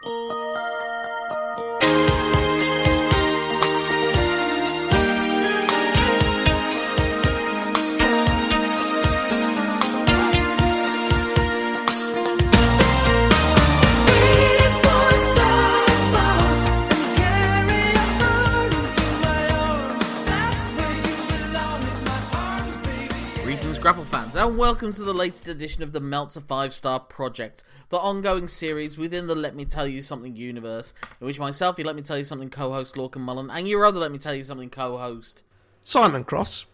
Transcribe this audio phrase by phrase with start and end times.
[0.00, 0.47] Música
[24.38, 28.96] and welcome to the latest edition of the Meltzer 5 Star Project, the ongoing series
[28.96, 32.16] within the Let Me Tell You Something universe, in which myself, you Let Me Tell
[32.16, 34.96] You Something co host Lorcan Mullen, and your other Let Me Tell You Something co
[34.96, 35.42] host
[35.82, 36.66] Simon Cross.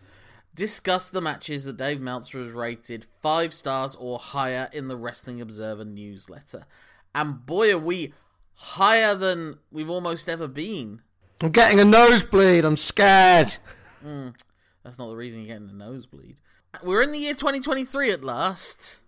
[0.55, 5.41] discuss the matches that Dave Meltzer has rated 5 stars or higher in the Wrestling
[5.41, 6.67] Observer newsletter.
[7.15, 8.13] And boy, are we
[8.57, 11.01] higher than we've almost ever been.
[11.41, 12.67] I'm getting a nosebleed.
[12.67, 13.57] I'm scared.
[14.03, 14.29] Hmm,
[14.83, 16.41] that's not the reason you're getting a nosebleed.
[16.83, 19.01] We're in the year 2023 at last.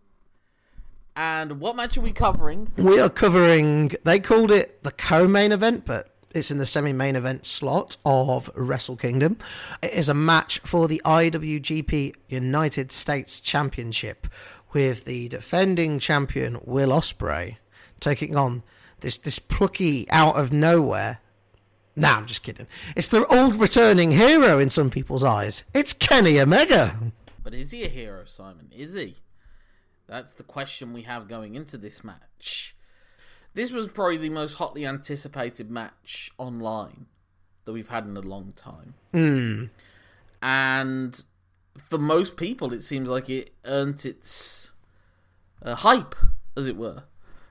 [1.15, 2.71] And what match are we covering?
[2.77, 3.93] We are covering.
[4.05, 8.97] They called it the co-main event, but it's in the semi-main event slot of Wrestle
[8.97, 9.39] Kingdom.
[9.83, 14.27] It is a match for the IWGP United States Championship
[14.75, 17.57] with the defending champion Will Ospreay
[18.01, 18.63] taking on
[19.01, 21.19] this this plucky out of nowhere.
[21.97, 22.67] No, I'm just kidding.
[22.95, 25.65] It's the old returning hero in some people's eyes.
[25.73, 26.95] It's Kenny Omega.
[27.47, 28.73] But is he a hero, Simon?
[28.77, 29.19] Is he?
[30.09, 32.75] That's the question we have going into this match.
[33.55, 37.07] This was probably the most hotly anticipated match online
[37.65, 38.95] that we've had in a long time.
[39.13, 39.67] Hmm.
[40.43, 41.23] And
[41.79, 44.73] for most people, it seems like it earned its
[45.63, 46.17] uh, hype,
[46.57, 47.05] as it were.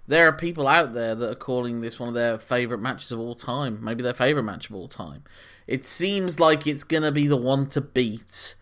[0.09, 3.21] There are people out there that are calling this one of their favourite matches of
[3.21, 5.23] all time, maybe their favourite match of all time.
[5.67, 8.55] It seems like it's going to be the one to beat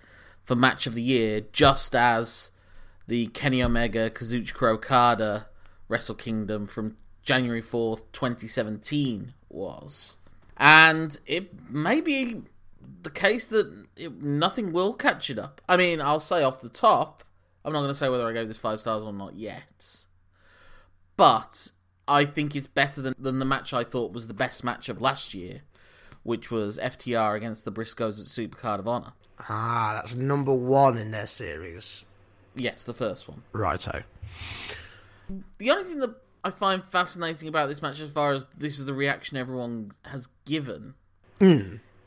[0.44, 2.52] for match of the year, just as
[3.08, 5.48] the Kenny Omega Kazuchika Okada
[5.88, 10.18] Wrestle Kingdom from January 4th, 2017 was.
[10.58, 12.44] And it may be
[13.02, 15.62] the case that it, nothing will catch it up.
[15.68, 17.24] I mean, I'll say off the top,
[17.64, 20.06] I'm not going to say whether I gave this five stars or not yet.
[21.16, 21.72] But
[22.08, 25.02] I think it's better than, than the match I thought was the best match of
[25.02, 25.62] last year,
[26.24, 29.14] which was FTR against the Briscoes at Supercard of Honor.
[29.50, 32.06] Ah, that's number one in their series.
[32.56, 33.44] Yes, the first one.
[33.52, 34.04] Righto.
[35.58, 38.86] The only thing that I find fascinating about this match, as far as this is
[38.86, 40.96] the reaction everyone has given,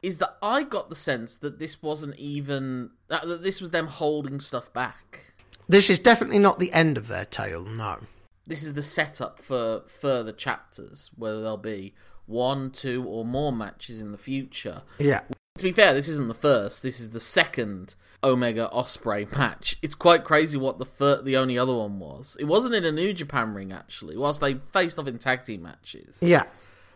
[0.02, 3.86] is that I got the sense that this wasn't even that, that this was them
[3.86, 5.34] holding stuff back.
[5.68, 7.98] This is definitely not the end of their tale, no.
[8.46, 11.94] This is the setup for further chapters, where there'll be
[12.26, 14.82] one, two, or more matches in the future.
[14.98, 15.22] Yeah.
[15.58, 16.82] To be fair, this isn't the first.
[16.82, 19.76] This is the second Omega Ospreay match.
[19.80, 22.36] It's quite crazy what the fir- the only other one was.
[22.38, 24.16] It wasn't in a New Japan ring actually.
[24.16, 26.44] Whilst they faced off in tag team matches, Yeah.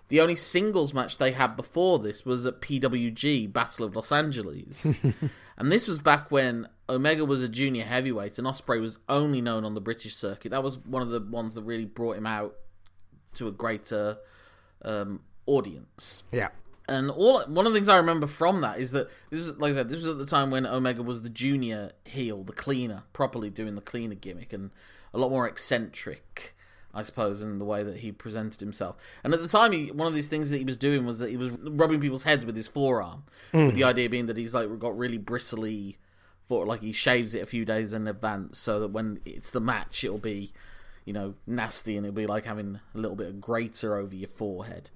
[0.08, 4.94] the only singles match they had before this was at PWG Battle of Los Angeles,
[5.56, 9.64] and this was back when Omega was a junior heavyweight and Ospreay was only known
[9.64, 10.50] on the British circuit.
[10.50, 12.56] That was one of the ones that really brought him out
[13.34, 14.18] to a greater
[14.84, 16.22] um, audience.
[16.32, 16.48] Yeah.
[16.88, 19.72] And all one of the things I remember from that is that this was like
[19.72, 23.04] I said, this was at the time when Omega was the junior heel, the cleaner,
[23.12, 24.70] properly doing the cleaner gimmick, and
[25.14, 26.56] a lot more eccentric,
[26.92, 28.96] I suppose, in the way that he presented himself.
[29.22, 31.30] And at the time, he, one of these things that he was doing was that
[31.30, 34.76] he was rubbing people's heads with his forearm, with the idea being that he's like
[34.80, 35.96] got really bristly,
[36.48, 39.60] for like he shaves it a few days in advance, so that when it's the
[39.60, 40.50] match, it'll be,
[41.10, 44.28] you know, nasty, and it'll be like having a little bit of grater over your
[44.28, 44.90] forehead.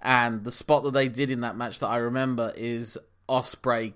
[0.00, 2.96] And the spot that they did in that match that I remember is
[3.28, 3.94] Ospreay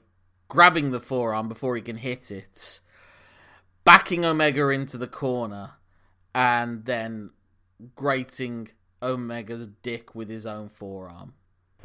[0.49, 2.81] grabbing the forearm before he can hit it,
[3.85, 5.75] backing Omega into the corner,
[6.35, 7.31] and then
[7.95, 11.35] grating Omega's dick with his own forearm.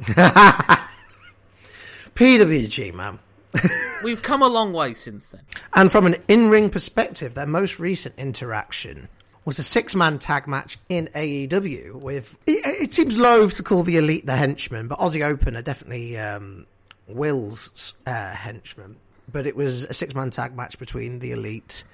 [2.16, 3.20] PWG, man.
[4.02, 5.42] We've come a long way since then.
[5.72, 9.08] And from an in ring perspective, their most recent interaction
[9.44, 12.36] was a six man tag match in AEW with.
[12.46, 16.18] It, it seems loath to call the Elite the henchmen, but Aussie Open are definitely
[16.18, 16.66] um,
[17.06, 18.96] Will's uh, henchmen.
[19.30, 21.84] But it was a six man tag match between the Elite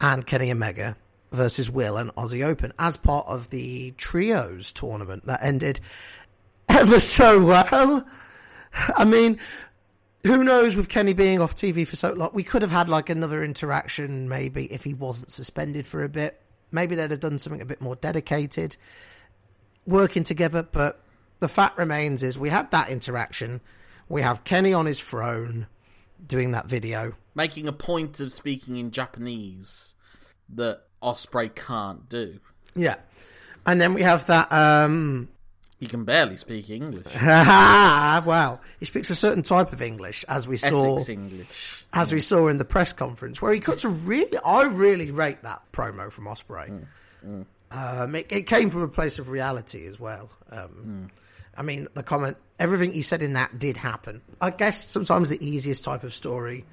[0.00, 0.96] and Kenny Omega
[1.32, 5.80] versus Will and Aussie Open as part of the Trios tournament that ended
[6.68, 8.06] ever so well.
[8.72, 9.38] I mean,
[10.22, 12.30] who knows with Kenny being off TV for so long?
[12.32, 16.40] We could have had like another interaction maybe if he wasn't suspended for a bit.
[16.70, 18.76] Maybe they'd have done something a bit more dedicated,
[19.86, 20.62] working together.
[20.62, 21.00] But
[21.38, 23.60] the fact remains is we had that interaction.
[24.08, 25.66] We have Kenny on his throne
[26.24, 27.14] doing that video.
[27.34, 29.94] Making a point of speaking in Japanese
[30.48, 32.40] that Ospreay can't do.
[32.74, 32.96] Yeah.
[33.66, 34.50] And then we have that.
[34.52, 35.28] um
[35.78, 37.06] He can barely speak English.
[38.26, 41.86] Well, he speaks a certain type of English, as we saw, Essex English.
[41.92, 44.38] as we saw in the press conference, where he cuts a really.
[44.44, 46.86] I really rate that promo from Ospreay.
[47.70, 50.30] Um, it, it came from a place of reality as well.
[50.50, 51.10] Um,
[51.56, 54.22] I mean, the comment, everything he said in that did happen.
[54.40, 56.64] I guess sometimes the easiest type of story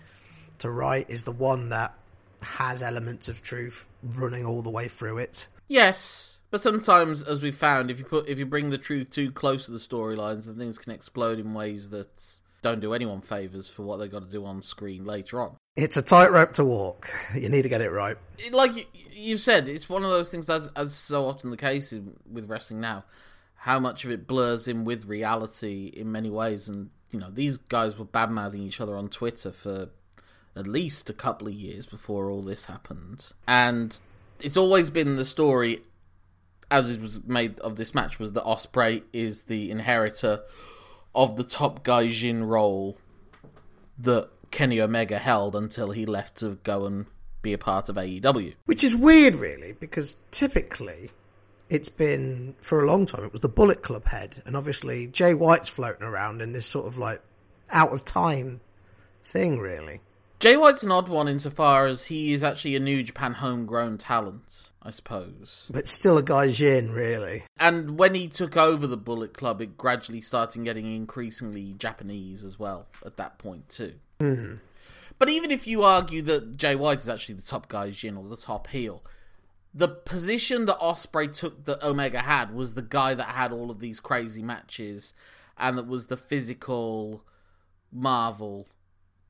[0.60, 1.94] to write is the one that
[2.42, 5.48] has elements of truth running all the way through it.
[5.68, 9.32] Yes, but sometimes, as we found, if you put if you bring the truth too
[9.32, 12.24] close to the storylines, then things can explode in ways that
[12.62, 15.58] don't do anyone favors for what they've got to do on screen later on.
[15.76, 17.10] It's a tightrope to walk.
[17.34, 18.18] You need to get it right.
[18.52, 21.92] Like you, you said, it's one of those things as as so often the case
[21.92, 23.04] in, with wrestling now.
[23.56, 27.58] How much of it blurs in with reality in many ways, and you know these
[27.58, 29.90] guys were bad mouthing each other on Twitter for
[30.56, 34.00] at least a couple of years before all this happened, and
[34.40, 35.82] it's always been the story
[36.74, 40.42] as it was made of this match was that Ospreay is the inheritor
[41.14, 42.98] of the top Gaijin role
[44.00, 47.06] that Kenny Omega held until he left to go and
[47.44, 48.56] be a part of AEW.
[48.66, 51.12] Which is weird, really, because typically
[51.70, 54.42] it's been, for a long time, it was the Bullet Club head.
[54.44, 57.22] And obviously, Jay White's floating around in this sort of like
[57.70, 58.62] out of time
[59.24, 60.02] thing, really.
[60.44, 64.72] Jay White's an odd one insofar as he is actually a New Japan homegrown talent,
[64.82, 65.72] I suppose.
[65.74, 67.46] But still a Gaijin, really.
[67.58, 72.60] And when he took over the Bullet Club, it gradually started getting increasingly Japanese as
[72.60, 73.94] well at that point, too.
[74.20, 74.56] Hmm.
[75.18, 78.36] But even if you argue that Jay White is actually the top Gaijin, or the
[78.36, 79.02] top heel,
[79.74, 83.80] the position that Ospreay took that Omega had was the guy that had all of
[83.80, 85.14] these crazy matches
[85.58, 87.24] and that was the physical
[87.94, 88.68] marvel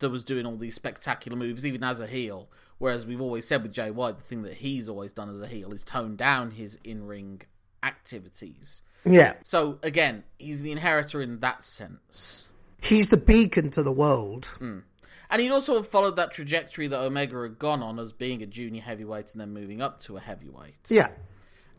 [0.04, 2.50] that was doing all these spectacular moves, even as a heel.
[2.78, 5.48] Whereas we've always said with Jay White, the thing that he's always done as a
[5.48, 7.42] heel is tone down his in ring
[7.82, 8.82] activities.
[9.06, 9.36] Yeah.
[9.44, 12.50] So again, he's the inheritor in that sense.
[12.82, 14.46] He's the beacon to the world.
[14.58, 14.80] Hmm.
[15.30, 18.46] And he'd also have followed that trajectory that Omega had gone on as being a
[18.46, 20.90] junior heavyweight and then moving up to a heavyweight.
[20.90, 21.10] Yeah.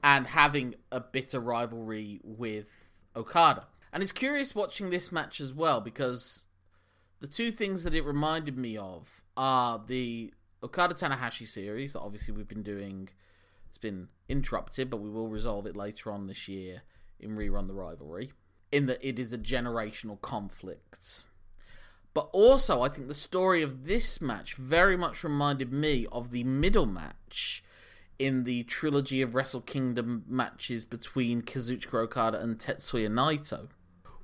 [0.02, 2.68] And having a bitter rivalry with
[3.14, 3.66] Okada.
[3.92, 6.44] And it's curious watching this match as well because
[7.24, 10.30] the two things that it reminded me of are the
[10.62, 13.08] Okada Tanahashi series that obviously we've been doing.
[13.70, 16.82] It's been interrupted, but we will resolve it later on this year
[17.18, 18.32] in Rerun the Rivalry.
[18.70, 21.24] In that it is a generational conflict.
[22.12, 26.44] But also, I think the story of this match very much reminded me of the
[26.44, 27.64] middle match
[28.18, 33.68] in the trilogy of Wrestle Kingdom matches between Kazuchika Okada and Tetsuya Naito,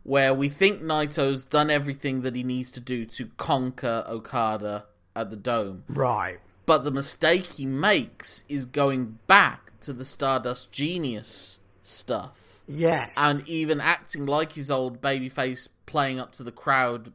[0.02, 5.31] where we think Naito's done everything that he needs to do to conquer Okada at
[5.31, 5.85] the Dome.
[5.88, 6.38] Right.
[6.67, 13.14] But the mistake he makes is going back to the Stardust Genius stuff Yes.
[13.17, 17.12] and even acting like his old babyface playing up to the crowd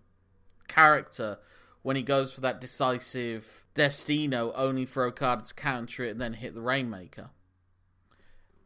[0.68, 1.38] character
[1.84, 6.34] when he goes for that decisive Destino only for Okada to counter it and then
[6.34, 7.30] hit the Rainmaker.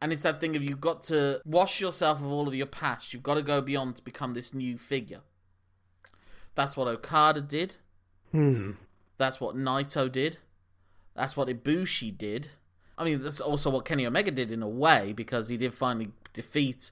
[0.01, 3.13] And it's that thing of you've got to wash yourself of all of your past.
[3.13, 5.21] You've got to go beyond to become this new figure.
[6.55, 7.75] That's what Okada did.
[8.31, 8.71] Hmm.
[9.17, 10.37] That's what Naito did.
[11.15, 12.49] That's what Ibushi did.
[12.97, 16.09] I mean, that's also what Kenny Omega did in a way because he did finally
[16.33, 16.91] defeat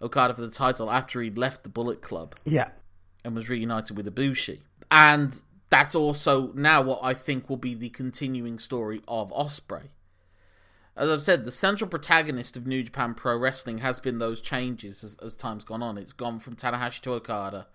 [0.00, 2.70] Okada for the title after he'd left the Bullet Club Yeah.
[3.24, 4.60] and was reunited with Ibushi.
[4.90, 5.40] And
[5.70, 9.88] that's also now what I think will be the continuing story of Ospreay.
[10.98, 15.04] As I've said, the central protagonist of New Japan Pro Wrestling has been those changes
[15.04, 15.96] as, as time's gone on.
[15.96, 17.68] It's gone from Tanahashi to Okada,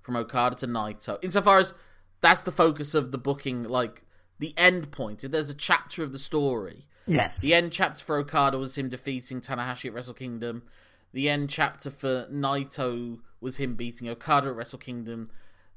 [0.00, 1.18] from Okada to Naito.
[1.22, 1.74] Insofar as
[2.22, 4.04] that's the focus of the booking, like
[4.38, 5.22] the end point.
[5.22, 7.40] If there's a chapter of the story, Yes.
[7.40, 10.62] the end chapter for Okada was him defeating Tanahashi at Wrestle Kingdom.
[11.12, 15.30] The end chapter for Naito was him beating Okada at Wrestle Kingdom.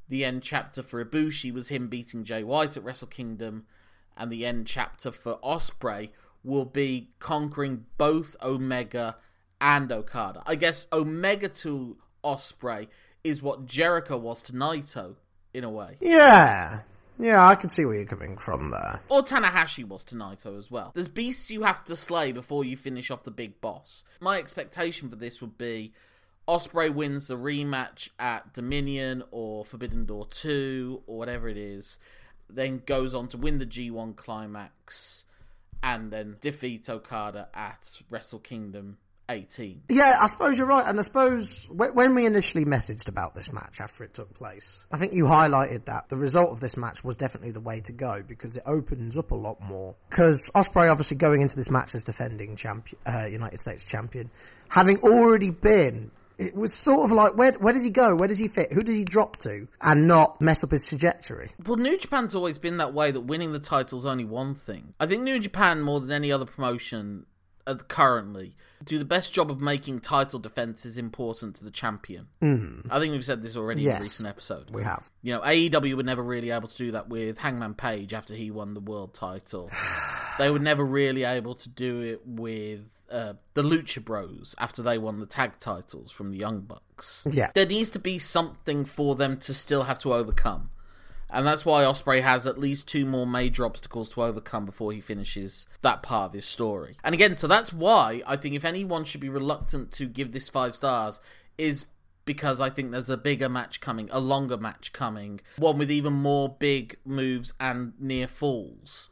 [0.07, 3.65] The end chapter for Ibushi was him beating Jay White at Wrestle Kingdom.
[4.15, 6.11] And the end chapter for Ospreay
[6.45, 9.17] will be conquering both Omega
[9.59, 10.43] and Okada.
[10.45, 12.87] I guess Omega to Ospreay
[13.23, 15.15] is what Jericho was to Naito,
[15.55, 15.97] in a way.
[16.01, 16.81] Yeah.
[17.17, 19.01] Yeah, I can see where you're coming from there.
[19.09, 20.91] Or Tanahashi was to Naito as well.
[20.93, 24.03] There's beasts you have to slay before you finish off the big boss.
[24.19, 25.93] My expectation for this would be
[26.45, 31.99] Ospreay wins the rematch at Dominion or Forbidden Door 2 or whatever it is,
[32.49, 35.23] then goes on to win the G1 climax
[35.85, 38.97] and then defeat Okada at Wrestle Kingdom
[39.29, 39.83] 18.
[39.89, 40.85] Yeah, I suppose you're right.
[40.85, 44.97] And I suppose when we initially messaged about this match after it took place, I
[44.97, 48.23] think you highlighted that the result of this match was definitely the way to go
[48.27, 49.95] because it opens up a lot more.
[50.09, 54.31] Because Ospreay, obviously, going into this match as defending champion, uh, United States champion,
[54.69, 56.09] having already been.
[56.37, 58.15] It was sort of like where where does he go?
[58.15, 58.73] Where does he fit?
[58.73, 59.67] Who does he drop to?
[59.81, 61.51] And not mess up his trajectory.
[61.65, 64.93] Well, New Japan's always been that way that winning the title's only one thing.
[64.99, 67.25] I think New Japan, more than any other promotion
[67.67, 72.27] uh, currently, do the best job of making title defenses important to the champion.
[72.41, 72.87] Mm.
[72.89, 74.69] I think we've said this already in a recent episode.
[74.69, 75.09] We have.
[75.21, 78.51] You know, AEW were never really able to do that with Hangman Page after he
[78.51, 79.71] won the world title.
[80.37, 84.97] they were never really able to do it with uh, the Lucha Bros after they
[84.97, 87.27] won the tag titles from the Young Bucks.
[87.29, 87.51] Yeah.
[87.53, 90.69] There needs to be something for them to still have to overcome.
[91.29, 95.01] And that's why Ospreay has at least two more major obstacles to overcome before he
[95.01, 96.97] finishes that part of his story.
[97.03, 100.49] And again, so that's why I think if anyone should be reluctant to give this
[100.49, 101.19] five stars
[101.57, 101.85] is
[102.25, 106.13] because I think there's a bigger match coming, a longer match coming, one with even
[106.13, 109.09] more big moves and near falls.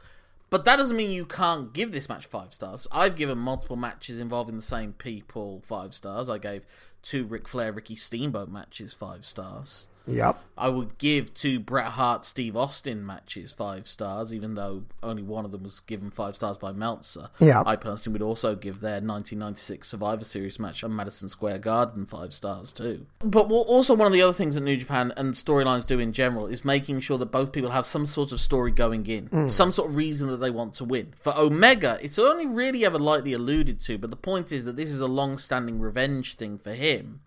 [0.53, 2.87] But that doesn't mean you can't give this match five stars.
[2.91, 6.29] I've given multiple matches involving the same people five stars.
[6.29, 6.63] I gave
[7.01, 9.87] two Ric Flair, Ricky Steamboat matches five stars.
[10.07, 10.39] Yep.
[10.57, 15.45] I would give two Bret Hart, Steve Austin matches five stars, even though only one
[15.45, 17.29] of them was given five stars by Meltzer.
[17.39, 17.63] Yeah.
[17.65, 22.33] I personally would also give their 1996 Survivor Series match at Madison Square Garden five
[22.33, 23.05] stars too.
[23.19, 26.47] But also one of the other things that New Japan and storylines do in general
[26.47, 29.51] is making sure that both people have some sort of story going in, mm.
[29.51, 31.13] some sort of reason that they want to win.
[31.17, 34.91] For Omega, it's only really ever lightly alluded to, but the point is that this
[34.91, 37.21] is a long-standing revenge thing for him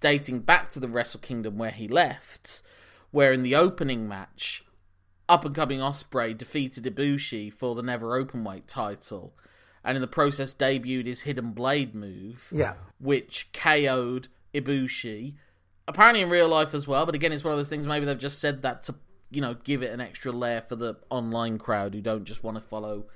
[0.00, 2.62] dating back to the Wrestle Kingdom where he left,
[3.10, 4.64] where in the opening match,
[5.28, 9.34] up and coming Ospreay defeated Ibushi for the Never Openweight title,
[9.84, 12.74] and in the process debuted his Hidden Blade move, Yeah.
[12.98, 15.34] which KO'd Ibushi.
[15.86, 17.86] Apparently in real life as well, but again, it's one of those things.
[17.86, 18.94] Maybe they've just said that to
[19.32, 22.56] you know give it an extra layer for the online crowd who don't just want
[22.56, 23.06] to follow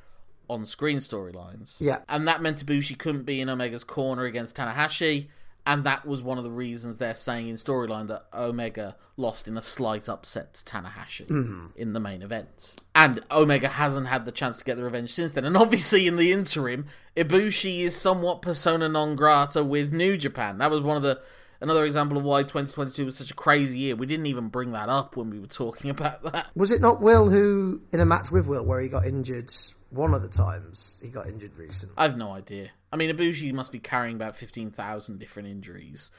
[0.48, 1.80] on-screen storylines.
[1.80, 2.00] Yeah.
[2.08, 5.28] and that meant Ibushi couldn't be in Omega's corner against Tanahashi.
[5.66, 9.56] And that was one of the reasons they're saying in storyline that Omega lost in
[9.56, 11.66] a slight upset to Tanahashi mm-hmm.
[11.76, 12.76] in the main event.
[12.94, 15.44] And Omega hasn't had the chance to get the revenge since then.
[15.44, 20.58] And obviously, in the interim, Ibushi is somewhat persona non grata with New Japan.
[20.58, 21.20] That was one of the
[21.60, 23.96] another example of why 2022 was such a crazy year.
[23.96, 26.46] We didn't even bring that up when we were talking about that.
[26.54, 29.52] Was it not Will who, in a match with Will, where he got injured
[29.90, 31.94] one of the times he got injured recently?
[31.96, 32.70] I have no idea.
[32.94, 36.12] I mean, Ibushi must be carrying about 15,000 different injuries,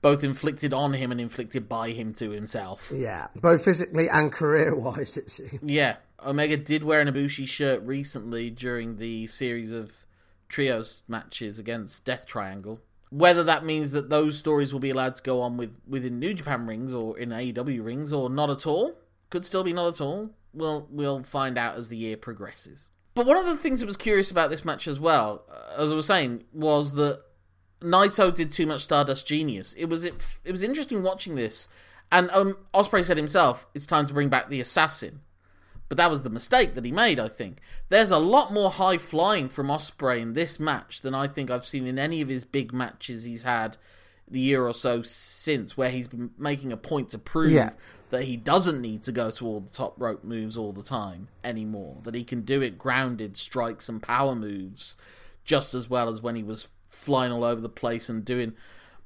[0.00, 2.90] both inflicted on him and inflicted by him to himself.
[2.92, 5.60] Yeah, both physically and career wise, it seems.
[5.62, 10.06] Yeah, Omega did wear an Ibushi shirt recently during the series of
[10.48, 12.80] trios matches against Death Triangle.
[13.10, 16.32] Whether that means that those stories will be allowed to go on with within New
[16.32, 18.96] Japan rings or in AEW rings or not at all,
[19.28, 20.30] could still be not at all.
[20.54, 22.88] We'll we'll find out as the year progresses.
[23.14, 25.44] But one of the things that was curious about this match as well,
[25.76, 27.22] as I was saying, was that
[27.82, 29.74] Naito did too much Stardust Genius.
[29.74, 30.14] It was it,
[30.44, 31.68] it was interesting watching this,
[32.10, 35.20] and um, Ospreay said himself, "It's time to bring back the assassin."
[35.88, 37.58] But that was the mistake that he made, I think.
[37.90, 41.66] There's a lot more high flying from Ospreay in this match than I think I've
[41.66, 43.76] seen in any of his big matches he's had
[44.32, 47.70] the year or so since, where he's been making a point to prove Yeah.
[48.10, 51.28] that he doesn't need to go to all the top rope moves all the time
[51.44, 51.98] anymore.
[52.02, 54.96] That he can do it grounded strikes and power moves
[55.44, 58.52] just as well as when he was flying all over the place and doing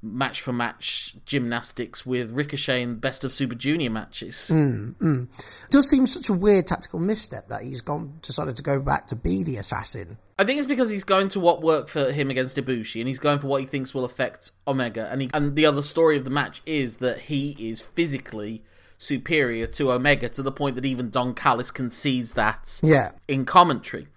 [0.02, 4.50] match for match gymnastics with Ricochet in Best of Super Junior matches.
[4.52, 5.22] Mm, mm.
[5.38, 9.06] It does seem such a weird tactical misstep that he's gone decided to go back
[9.08, 10.18] to be the assassin.
[10.38, 13.18] I think it's because he's going to what worked for him against Ibushi, and he's
[13.18, 15.08] going for what he thinks will affect Omega.
[15.10, 18.62] And he, and the other story of the match is that he is physically
[18.98, 24.08] superior to Omega to the point that even Don Callis concedes that Yeah, in commentary.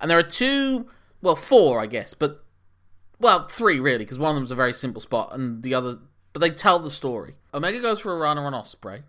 [0.00, 0.88] And there are two,
[1.20, 2.44] well, four, I guess, but
[3.20, 5.98] well, three really, because one of them's a very simple spot, and the other,
[6.32, 7.36] but they tell the story.
[7.54, 9.02] Omega goes for a runner on Ospreay,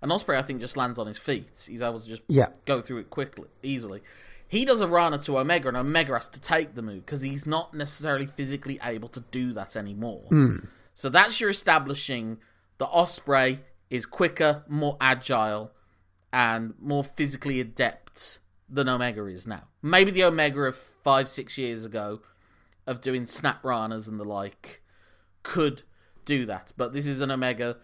[0.00, 1.66] and Ospreay, I think, just lands on his feet.
[1.68, 4.00] He's able to just yeah, go through it quickly, easily.
[4.52, 7.46] He does a Rana to Omega, and Omega has to take the move because he's
[7.46, 10.24] not necessarily physically able to do that anymore.
[10.28, 10.56] Hmm.
[10.92, 12.36] So that's your establishing
[12.76, 15.72] that Ospreay is quicker, more agile,
[16.34, 19.68] and more physically adept than Omega is now.
[19.80, 22.20] Maybe the Omega of five, six years ago,
[22.86, 24.82] of doing snap Ranas and the like,
[25.42, 25.82] could
[26.26, 26.74] do that.
[26.76, 27.78] But this is an Omega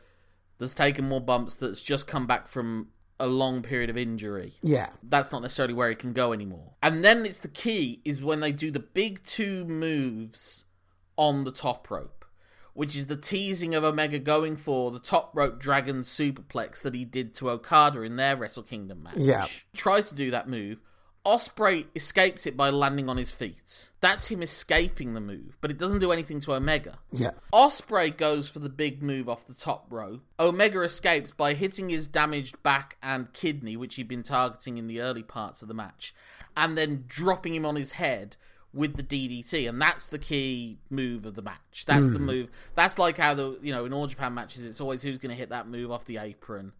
[0.58, 2.88] that's taken more bumps, that's just come back from
[3.20, 6.74] a long period of injury yeah, that's not necessarily where he can go anymore.
[6.82, 10.64] And then it's the key is when they do the big two moves
[11.16, 12.24] on the top rope,
[12.74, 17.04] which is the teasing of Omega going for the top rope dragon superplex that he
[17.04, 19.16] did to Okada in their Wrestle Kingdom match.
[19.16, 19.46] Yeah.
[19.46, 20.78] He Tries to do that move.
[21.28, 23.90] Ospreay escapes it by landing on his feet.
[24.00, 27.00] That's him escaping the move, but it doesn't do anything to Omega.
[27.12, 27.32] Yeah.
[27.52, 30.20] Ospreay goes for the big move off the top row.
[30.40, 35.02] Omega escapes by hitting his damaged back and kidney, which he'd been targeting in the
[35.02, 36.14] early parts of the match,
[36.56, 38.36] and then dropping him on his head
[38.72, 41.84] with the DDT, and that's the key move of the match.
[41.86, 42.24] That's the hmm.
[42.24, 42.50] move.
[42.74, 45.38] That's like how the you know in all Japan matches, it's always who's going to
[45.38, 46.72] hit that move off the apron.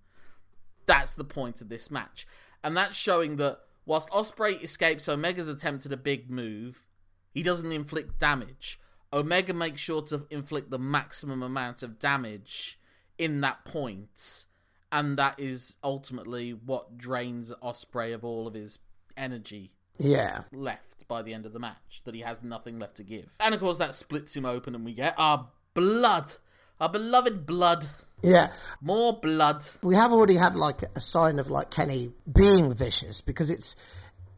[0.86, 2.26] That's the point of this match,
[2.64, 6.84] and that's showing that whilst Ospreay escapes Omega's attempt at a big move,
[7.32, 8.78] he doesn't inflict damage.
[9.12, 12.78] Omega makes sure to inflict the maximum amount of damage
[13.16, 14.44] in that point,
[14.92, 18.78] and that is ultimately what drains Ospreay of all of his
[19.16, 20.42] energy Yeah.
[20.52, 22.02] left by the end of the match.
[22.04, 24.84] That he has nothing left to give, and of course that splits him open, and
[24.84, 26.34] we get our blood,
[26.78, 27.88] our beloved blood,
[28.22, 28.48] Yeah.
[28.80, 29.64] more blood.
[29.82, 33.76] we have already had like a sign of like Kenny being vicious because it's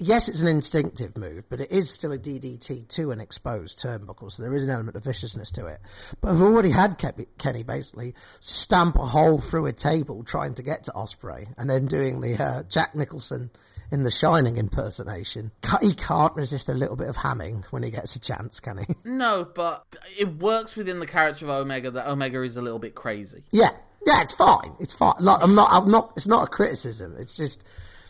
[0.00, 4.32] yes, it's an instinctive move, but it is still a DDT to an exposed turnbuckle,
[4.32, 5.80] so there is an element of viciousness to it.
[6.20, 7.00] But I've already had
[7.38, 11.86] Kenny basically stamp a hole through a table trying to get to Ospreay, and then
[11.86, 13.50] doing the uh, Jack Nicholson
[13.90, 15.50] in the Shining impersonation.
[15.80, 18.86] He can't resist a little bit of hamming when he gets a chance, can he?
[19.04, 22.94] No, but it works within the character of Omega that Omega is a little bit
[22.94, 23.42] crazy.
[23.50, 23.70] Yeah,
[24.06, 24.74] yeah, it's fine.
[24.78, 25.14] It's fine.
[25.20, 25.68] Like, I'm not.
[25.72, 26.12] I'm not.
[26.16, 27.16] It's not a criticism.
[27.18, 27.62] It's just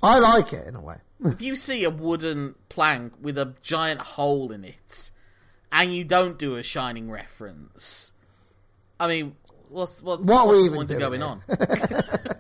[0.03, 0.97] I like it in a way.
[1.25, 5.11] if you see a wooden plank with a giant hole in it,
[5.73, 8.13] and you don't do a Shining reference,
[8.99, 9.37] I mean,
[9.69, 11.29] what's what's, What are we even doing going here?
[11.29, 11.43] on?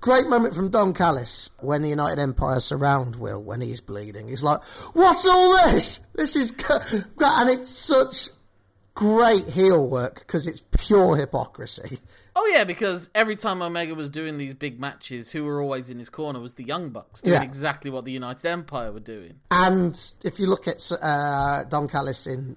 [0.00, 4.28] Great moment from Don Callis when the United Empire surround Will when he's bleeding.
[4.28, 4.62] He's like,
[4.92, 6.00] "What's all this?
[6.14, 6.78] This is," go-"
[7.20, 8.28] and it's such
[8.94, 11.98] great heel work because it's pure hypocrisy.
[12.36, 15.98] oh yeah, because every time Omega was doing these big matches, who were always in
[15.98, 17.42] his corner was the Young Bucks, doing Yeah.
[17.42, 19.40] exactly what the United Empire were doing.
[19.50, 22.56] And if you look at uh, Don Callis in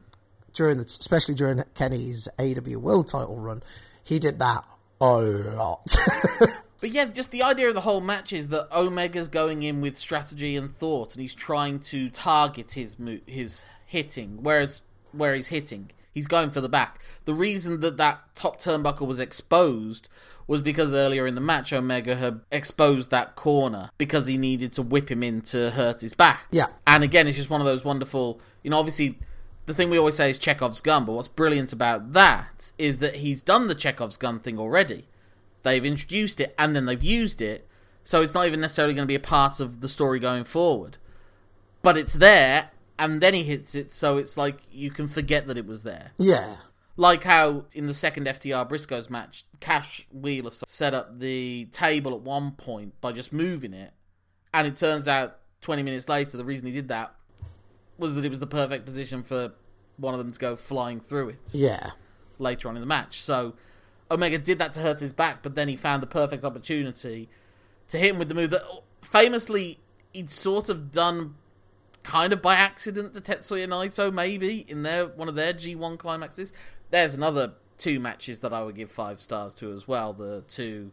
[0.54, 3.64] during the, especially during Kenny's AEW World Title run,
[4.04, 4.64] he did that
[5.00, 5.96] a lot.
[6.82, 9.96] But yeah, just the idea of the whole match is that Omega's going in with
[9.96, 14.40] strategy and thought, and he's trying to target his mo- his hitting.
[14.42, 17.00] Whereas where he's hitting, he's going for the back.
[17.26, 20.10] The reason that that top turnbuckle was exposed
[20.48, 24.82] was because earlier in the match, Omega had exposed that corner because he needed to
[24.82, 26.48] whip him in to hurt his back.
[26.50, 26.66] Yeah.
[26.88, 28.42] and again, it's just one of those wonderful.
[28.64, 29.20] You know, obviously.
[29.68, 33.18] The thing we always say is Chekhov's gun, but what's brilliant about that is that
[33.18, 35.06] he's done the Chekhov's gun thing already
[35.64, 37.68] they've introduced it and then they've used it
[38.04, 40.98] so it's not even necessarily going to be a part of the story going forward.
[41.84, 45.58] But it's there and then he hits it so it's like you can forget that
[45.58, 46.12] it was there.
[46.18, 46.58] Yeah,
[46.98, 52.22] like how in the second FTR Briscoes match Cash Wheeler set up the table at
[52.22, 53.94] one point by just moving it
[54.54, 57.16] and it turns out 20 minutes later the reason he did that
[57.98, 59.54] was that it was the perfect position for
[59.98, 61.54] one of them to go flying through it.
[61.54, 61.92] Yeah,
[62.40, 63.22] later on in the match.
[63.22, 63.54] So
[64.12, 67.30] Omega did that to hurt his back, but then he found the perfect opportunity
[67.88, 68.64] to hit him with the move that
[69.02, 69.80] famously
[70.14, 71.36] he'd sort of done
[72.04, 76.52] kind of by accident to Tetsuya Naito, maybe in their one of their G1 climaxes.
[76.90, 80.14] There's another two matches that I would give five stars to as well.
[80.14, 80.92] The two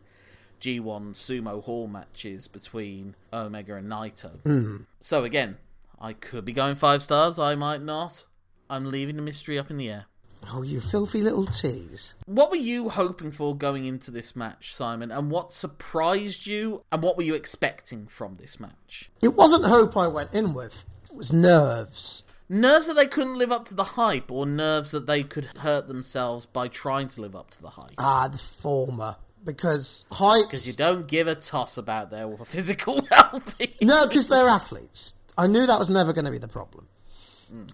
[0.61, 4.41] G1 Sumo Hall matches between Omega and Naito.
[4.41, 4.77] Hmm.
[5.01, 5.59] So again,
[6.01, 8.25] I could be going five stars, I might not.
[8.71, 10.07] I'm leaving the mystery up in the air.
[10.53, 12.15] Oh, you filthy little tease.
[12.27, 15.11] What were you hoping for going into this match, Simon?
[15.11, 16.83] And what surprised you?
[16.91, 19.11] And what were you expecting from this match?
[19.21, 20.85] It wasn't hope I went in with.
[21.11, 22.23] It was nerves.
[22.49, 25.87] Nerves that they couldn't live up to the hype, or nerves that they could hurt
[25.87, 27.95] themselves by trying to live up to the hype?
[27.99, 29.17] Ah, the former.
[29.45, 30.47] Because hype.
[30.47, 33.75] Because you don't give a toss about their physical well-being.
[33.83, 35.15] No, because they're athletes.
[35.37, 36.89] I knew that was never going to be the problem.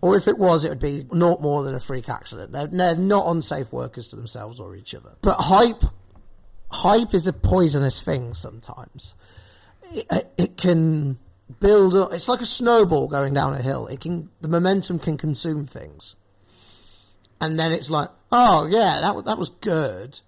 [0.01, 2.53] Or if it was, it would be not more than a freak accident.
[2.53, 5.17] They're, they're not unsafe workers to themselves or each other.
[5.23, 5.83] But hype,
[6.71, 9.15] hype is a poisonous thing sometimes.
[9.93, 11.19] It, uh, it can
[11.61, 12.13] build up.
[12.13, 13.87] It's like a snowball going down a hill.
[13.87, 16.17] It can the momentum can consume things,
[17.41, 20.21] and then it's like, oh yeah, that that was good,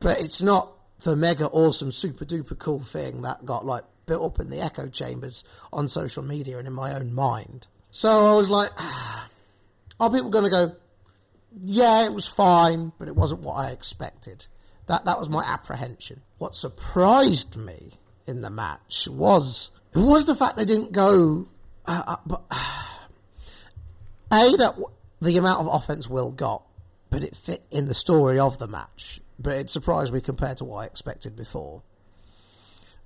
[0.00, 4.40] but it's not the mega awesome, super duper cool thing that got like built up
[4.40, 7.66] in the echo chambers on social media and in my own mind.
[7.90, 9.28] So I was like, ah,
[10.00, 10.72] are people going to go?
[11.64, 14.46] Yeah, it was fine, but it wasn't what I expected.
[14.86, 16.22] That that was my apprehension.
[16.38, 21.48] What surprised me in the match was was the fact they didn't go.
[21.86, 22.42] Uh, uh, but,
[24.32, 24.76] a that
[25.20, 26.62] the amount of offense Will got,
[27.10, 29.20] but it fit in the story of the match.
[29.38, 31.82] But it surprised me compared to what I expected before.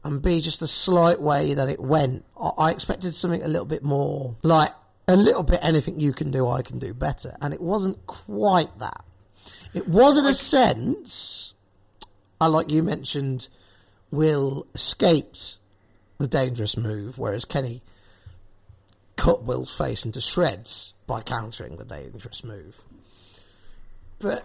[0.05, 2.25] And B, just the slight way that it went.
[2.37, 4.73] I, expected something a little bit more like
[5.07, 7.37] a little bit anything you can do, I can do better.
[7.41, 9.05] And it wasn't quite that.
[9.75, 11.55] It was in a sense,
[12.41, 13.49] I like you mentioned,
[14.11, 15.57] Will escaped
[16.19, 17.83] the dangerous move, whereas Kenny
[19.17, 22.83] cut Will's face into shreds by countering the dangerous move.
[24.19, 24.45] But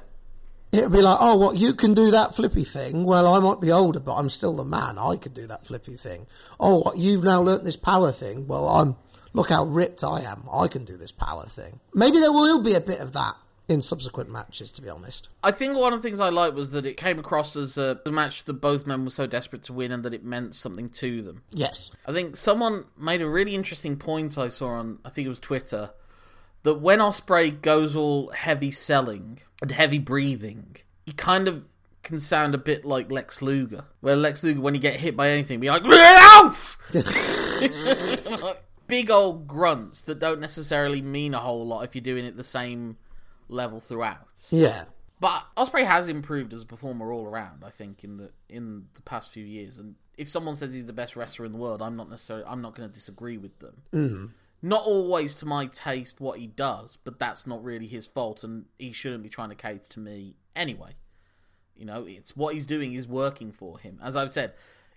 [0.71, 3.03] it'd be like, oh, what, you can do that flippy thing?
[3.03, 4.97] Well, I might be older, but I'm still the man.
[4.97, 6.27] I could do that flippy thing.
[6.59, 8.47] Oh, what, you've now learnt this power thing?
[8.47, 8.95] Well, I'm,
[9.33, 10.47] look how ripped I am.
[10.51, 11.79] I can do this power thing.
[11.93, 13.35] Maybe there will be a bit of that
[13.69, 15.27] in subsequent matches, to be honest.
[15.43, 17.99] I think one of the things I liked was that it came across as a,
[18.05, 20.89] a match that both men were so desperate to win and that it meant something
[20.89, 21.43] to them.
[21.51, 21.91] Yes.
[22.05, 25.39] I think someone made a really interesting point I saw on, I think it was
[25.39, 25.91] Twitter,
[26.67, 30.75] that when Ospreay goes all heavy selling and heavy breathing,
[31.05, 31.63] he kind of
[32.03, 33.85] can sound a bit like Lex Luger.
[34.01, 36.77] Where Lex Luger, when he get hit by anything, be like, off!
[38.87, 42.43] Big old grunts that don't necessarily mean a whole lot if you're doing it the
[42.43, 42.97] same
[43.47, 44.27] level throughout.
[44.49, 44.85] Yeah.
[45.21, 47.63] But Ospreay has improved as a performer all around.
[47.65, 50.91] I think in the in the past few years, and if someone says he's the
[50.91, 53.83] best wrestler in the world, I'm not necessarily I'm not going to disagree with them.
[53.93, 54.29] Mm.
[54.61, 58.65] Not always to my taste what he does, but that's not really his fault, and
[58.79, 60.95] he shouldn't be trying to cater to me anyway.
[61.75, 63.99] You know, it's what he's doing is working for him.
[64.03, 64.53] As I've said,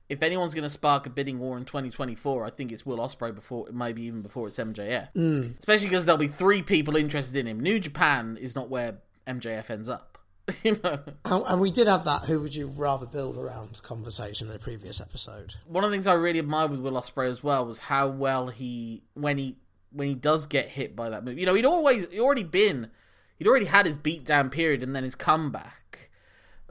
[0.09, 3.35] if anyone's going to spark a bidding war in 2024, I think it's Will Ospreay
[3.35, 5.09] before, maybe even before it's MJF.
[5.15, 5.59] Mm.
[5.59, 7.61] Especially because there'll be three people interested in him.
[7.61, 10.10] New Japan is not where MJF ends up.
[10.65, 14.49] you know, And, and we did have that who would you rather build around conversation
[14.49, 15.55] in a previous episode.
[15.67, 18.49] one of the things I really admired with Will Ospreay as well was how well
[18.49, 19.57] he when he
[19.93, 21.39] when he does get hit by that move.
[21.39, 22.91] You know, he'd always he'd already been
[23.37, 26.11] he'd already had his beatdown period and then his comeback,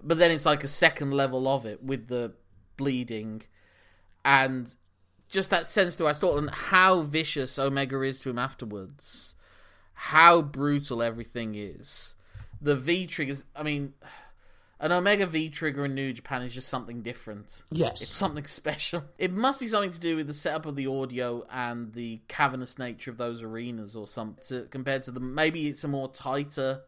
[0.01, 2.33] but then it's like a second level of it with the
[2.77, 3.43] bleeding
[4.23, 4.75] and
[5.29, 9.35] just that sense to us and how vicious Omega is to him afterwards,
[9.93, 12.15] how brutal everything is.
[12.61, 13.45] The V triggers.
[13.55, 13.93] I mean,
[14.79, 17.63] an Omega V trigger in New Japan is just something different.
[17.71, 18.01] Yes.
[18.01, 19.03] It's something special.
[19.17, 22.77] It must be something to do with the setup of the audio and the cavernous
[22.77, 26.81] nature of those arenas or something to, compared to the maybe it's a more tighter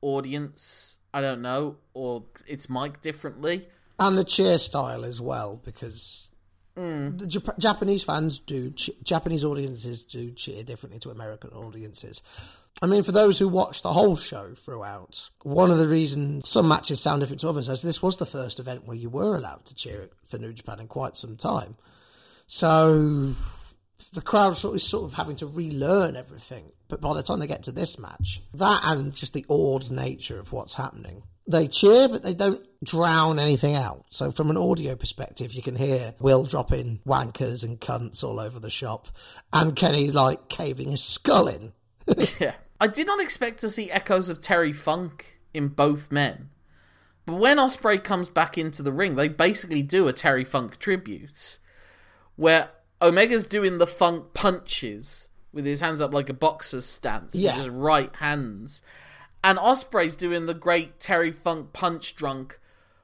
[0.00, 0.98] audience.
[1.14, 3.66] I don't know, or it's mic'd differently.
[3.98, 6.28] and the cheer style as well, because
[6.76, 7.18] Mm.
[7.18, 12.22] the Jap- Japanese fans do, che- Japanese audiences do cheer differently to American audiences.
[12.80, 16.66] I mean, for those who watched the whole show throughout, one of the reasons some
[16.66, 19.64] matches sound different to others is this was the first event where you were allowed
[19.66, 21.76] to cheer for New Japan in quite some time.
[22.46, 23.34] So
[24.12, 26.72] the crowd sort of, is sort of having to relearn everything.
[26.88, 30.38] But by the time they get to this match, that and just the awed nature
[30.38, 34.04] of what's happening, they cheer, but they don't drown anything out.
[34.10, 38.60] So from an audio perspective, you can hear Will dropping wankers and cunts all over
[38.60, 39.08] the shop,
[39.52, 41.72] and Kenny like caving his skull in.
[42.38, 42.54] yeah.
[42.82, 46.48] I did not expect to see echoes of Terry Funk in both men.
[47.24, 51.60] But when Ospreay comes back into the ring, they basically do a Terry Funk tribute.
[52.34, 57.36] Where Omega's doing the funk punches with his hands up like a boxer's stance.
[57.36, 57.54] Yeah.
[57.54, 58.82] Just right hands.
[59.44, 62.58] And Ospreay's doing the great Terry Funk punch drunk,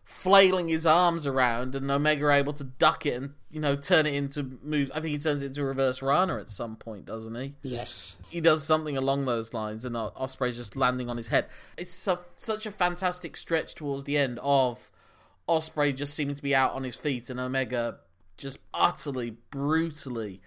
[0.09, 4.14] flailing his arms around, and Omega able to duck it and, you know, turn it
[4.14, 4.90] into moves.
[4.92, 7.57] I think he turns it into a reverse Rana at some point, doesn't he?
[7.62, 8.16] Yes.
[8.31, 11.47] he does something along those lines, and Ospreay's just landing on his head.
[11.77, 14.90] It's a, such a fantastic stretch towards the end of
[15.47, 17.99] Ospreay just seeming to be out on his feet, and Omega
[18.38, 20.40] just utterly, brutally,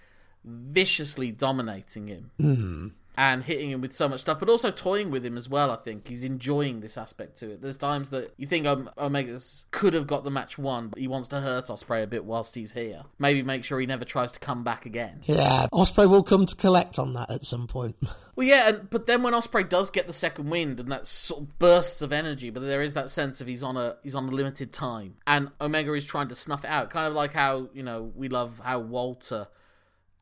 [0.44, 2.32] viciously dominating him.
[2.42, 2.88] Mm-hmm.
[3.18, 5.70] And hitting him with so much stuff, but also toying with him as well.
[5.70, 7.62] I think he's enjoying this aspect to it.
[7.62, 11.08] There's times that you think Om- Omega's could have got the match won, but he
[11.08, 13.04] wants to hurt Ospreay a bit whilst he's here.
[13.20, 15.22] Maybe make sure he never tries to come back again.
[15.26, 15.68] Yeah.
[15.74, 17.98] Ospreay will come to collect on that at some point.
[18.36, 21.42] Well, yeah, and, but then when Ospreay does get the second wind and that sort
[21.42, 24.30] of bursts of energy, but there is that sense of he's on a he's on
[24.30, 27.68] a limited time, and Omega is trying to snuff it out, kind of like how
[27.74, 29.48] you know we love how Walter,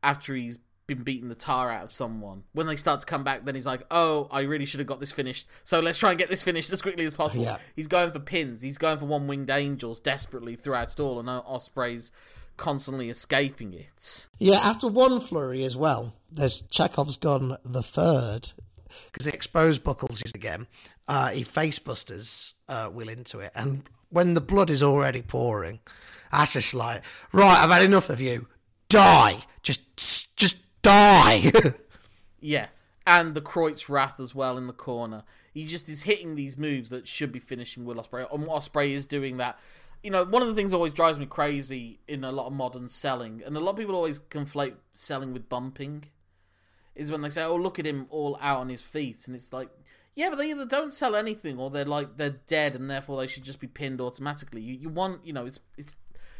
[0.02, 0.58] after he's
[0.94, 3.66] been beating the tar out of someone, when they start to come back, then he's
[3.66, 6.42] like, "Oh, I really should have got this finished, so let's try and get this
[6.42, 7.58] finished as quickly as possible." Yeah.
[7.76, 11.28] He's going for pins, he's going for one winged angels desperately throughout it all, and
[11.28, 12.12] Osprey's
[12.56, 14.28] constantly escaping it.
[14.38, 18.52] Yeah, after one flurry as well, there's Chekhov's gun the third
[19.10, 20.66] because the exposed buckles used again.
[21.08, 25.80] Uh, he facebusters uh, Will into it, and when the blood is already pouring,
[26.32, 28.48] Ash is like, "Right, I've had enough of you.
[28.88, 29.49] Die, just, just
[30.82, 31.52] die."
[32.42, 32.68] Yeah.
[33.06, 35.24] and the Croyt's Wrath as well in the corner.
[35.52, 38.32] He just is hitting these moves that should be finishing Will Ospreay.
[38.32, 39.58] And Ospreay is doing that.
[40.02, 42.54] You know, one of the things that always drives me crazy in a lot of
[42.54, 46.04] modern selling, and a lot of people always conflate selling with bumping,
[46.94, 49.52] is when they say, "Oh, look at him all out on his feet," and it's
[49.52, 49.68] like,
[50.14, 53.26] yeah, but they either don't sell anything or they're like they're dead, and therefore they
[53.26, 54.60] should just be pinned automatically.
[54.62, 55.96] You you want you know it's it's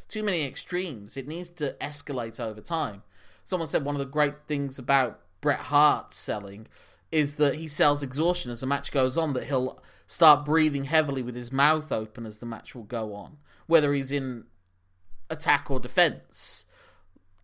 [0.08, 1.16] too many extremes.
[1.16, 3.02] It needs to escalate over time.
[3.50, 6.68] Someone said one of the great things about Bret Hart selling
[7.10, 11.20] is that he sells exhaustion as the match goes on, that he'll start breathing heavily
[11.20, 14.44] with his mouth open as the match will go on, whether he's in
[15.28, 16.66] attack or defense.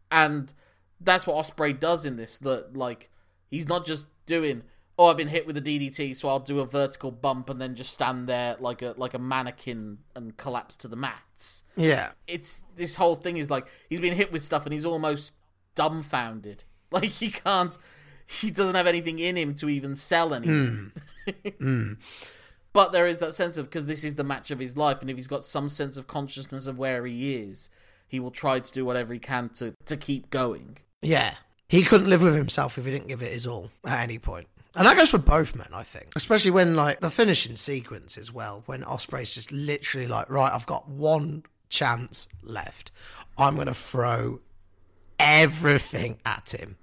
[0.08, 0.54] And
[1.00, 3.10] that's what Ospreay does in this, that like
[3.50, 4.62] he's not just doing
[4.98, 7.74] oh I've been hit with a DDT so I'll do a vertical bump and then
[7.74, 11.64] just stand there like a like a mannequin and collapse to the mats.
[11.76, 12.12] Yeah.
[12.28, 15.32] It's this whole thing is like he's been hit with stuff and he's almost
[15.76, 16.64] dumbfounded.
[16.92, 17.76] Like he can't
[18.26, 20.92] he doesn't have anything in him to even sell anything.
[21.26, 21.52] Mm.
[21.60, 21.96] mm.
[22.72, 25.08] But there is that sense of because this is the match of his life, and
[25.08, 27.70] if he's got some sense of consciousness of where he is,
[28.06, 30.78] he will try to do whatever he can to to keep going.
[31.02, 31.34] Yeah,
[31.68, 34.48] he couldn't live with himself if he didn't give it his all at any point.
[34.74, 36.08] And that goes for both men, I think.
[36.14, 40.66] Especially when like the finishing sequence as well, when Ospreay's just literally like, right, I've
[40.66, 42.92] got one chance left.
[43.38, 44.40] I'm gonna throw
[45.26, 46.76] everything at him.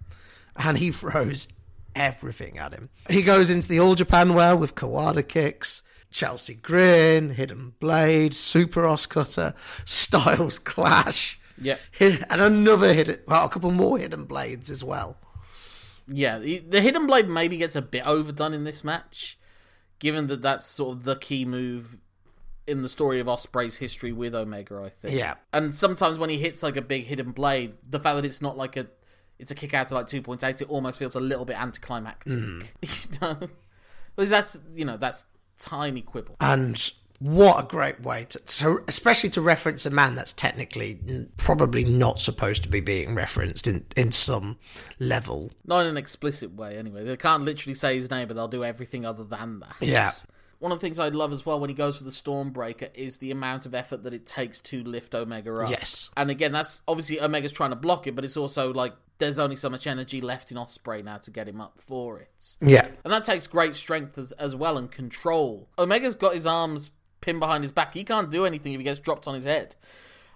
[0.55, 1.47] And he throws
[1.95, 2.89] everything at him.
[3.09, 8.83] He goes into the All Japan well with Kawada kicks, Chelsea Grin, Hidden Blade, Super
[8.83, 11.39] Oscutter, Styles Clash.
[11.59, 11.77] Yeah.
[11.99, 15.17] And another hidden, well, a couple more Hidden Blades as well.
[16.05, 19.37] Yeah, the Hidden Blade maybe gets a bit overdone in this match,
[19.99, 21.97] given that that's sort of the key move
[22.67, 25.15] in the story of Ospreay's history with Omega, I think.
[25.15, 25.35] Yeah.
[25.51, 28.57] And sometimes when he hits like a big hidden blade, the fact that it's not
[28.57, 28.87] like a
[29.39, 31.59] it's a kick out to like two point eight, it almost feels a little bit
[31.59, 32.33] anticlimactic.
[32.33, 32.65] Mm.
[32.81, 33.49] you know?
[34.15, 35.25] Because that's you know, that's
[35.59, 36.35] tiny quibble.
[36.39, 40.99] And what a great way to so especially to reference a man that's technically
[41.37, 44.57] probably not supposed to be being referenced in in some
[44.99, 48.49] level not in an explicit way anyway they can't literally say his name but they'll
[48.49, 50.09] do everything other than that yeah
[50.63, 53.17] one of the things I love as well when he goes for the Stormbreaker is
[53.17, 55.69] the amount of effort that it takes to lift Omega up.
[55.69, 56.09] Yes.
[56.15, 59.57] And again, that's obviously Omega's trying to block it, but it's also like there's only
[59.57, 62.55] so much energy left in Ospreay now to get him up for it.
[62.61, 62.87] Yeah.
[63.03, 65.67] And that takes great strength as, as well and control.
[65.77, 67.93] Omega's got his arms pinned behind his back.
[67.93, 69.75] He can't do anything if he gets dropped on his head.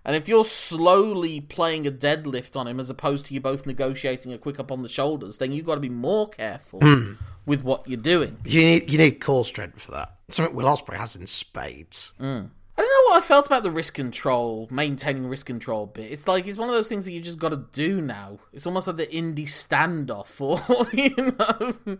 [0.07, 4.31] And if you're slowly playing a deadlift on him as opposed to you both negotiating
[4.31, 7.17] a quick up on the shoulders, then you've got to be more careful mm.
[7.45, 8.37] with what you're doing.
[8.45, 10.13] You need you need core strength for that.
[10.29, 12.13] Something Will Ospreay has in spades.
[12.21, 12.51] Mm.
[12.77, 16.11] I don't know what I felt about the risk control, maintaining risk control bit.
[16.11, 18.37] It's like it's one of those things that you just got to do now.
[18.53, 20.59] It's almost like the indie standoff, or
[20.93, 21.97] you know,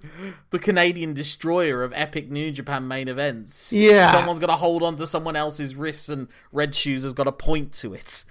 [0.51, 3.73] the Canadian destroyer of epic New Japan main events.
[3.73, 7.23] Yeah, someone's got to hold on to someone else's wrists, and Red Shoes has got
[7.23, 8.23] to point to it.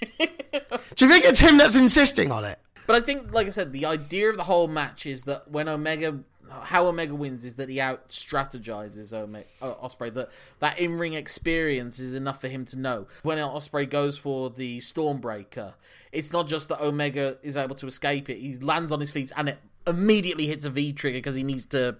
[0.18, 2.58] do you think it's him that's insisting on it?
[2.86, 5.68] But I think, like I said, the idea of the whole match is that when
[5.68, 10.12] Omega how Omega wins is that he out strategizes Omega, uh, Ospreay.
[10.12, 14.50] That that in ring experience is enough for him to know when Ospreay goes for
[14.50, 15.74] the Stormbreaker.
[16.12, 19.32] It's not just that Omega is able to escape it; he lands on his feet
[19.36, 21.96] and it immediately hits a V trigger because he needs to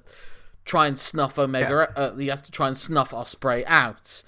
[0.65, 1.89] try and snuff Omega.
[1.97, 2.03] Yeah.
[2.03, 4.23] Uh, he has to try and snuff Ospreay out,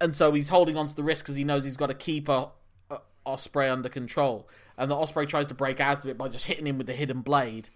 [0.00, 2.28] and so he's holding on to the wrist because he knows he's got to keep
[2.28, 2.48] a,
[2.90, 4.48] a Ospreay under control.
[4.78, 6.94] And the Ospreay tries to break out of it by just hitting him with the
[6.94, 7.68] hidden blade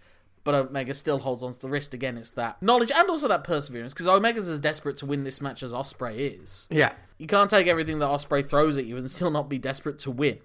[0.47, 1.93] but Omega still holds on to the wrist.
[1.93, 5.41] Again, it's that knowledge and also that perseverance because Omega's as desperate to win this
[5.41, 6.69] match as Ospreay is.
[6.71, 9.99] Yeah, you can't take everything that Ospreay throws at you and still not be desperate
[9.99, 10.39] to win.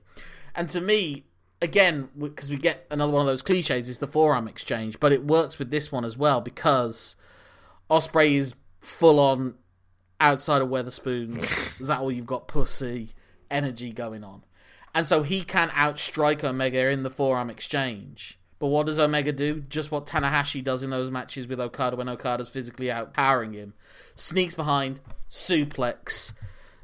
[0.56, 1.26] And to me,
[1.62, 5.24] again, because we get another one of those cliches, is the forearm exchange, but it
[5.24, 7.16] works with this one as well because
[7.88, 9.54] Ospreay is full on
[10.20, 11.44] outside of Wetherspoons.
[11.80, 12.48] is that all you've got?
[12.48, 13.12] Pussy
[13.52, 14.46] energy going on,
[14.96, 19.62] and so he can outstrike Omega in the forearm exchange but what does Omega do?
[19.70, 23.74] Just what Tanahashi does in those matches with Okada when Okada's physically outpowering him.
[24.14, 26.34] Sneaks behind, suplex,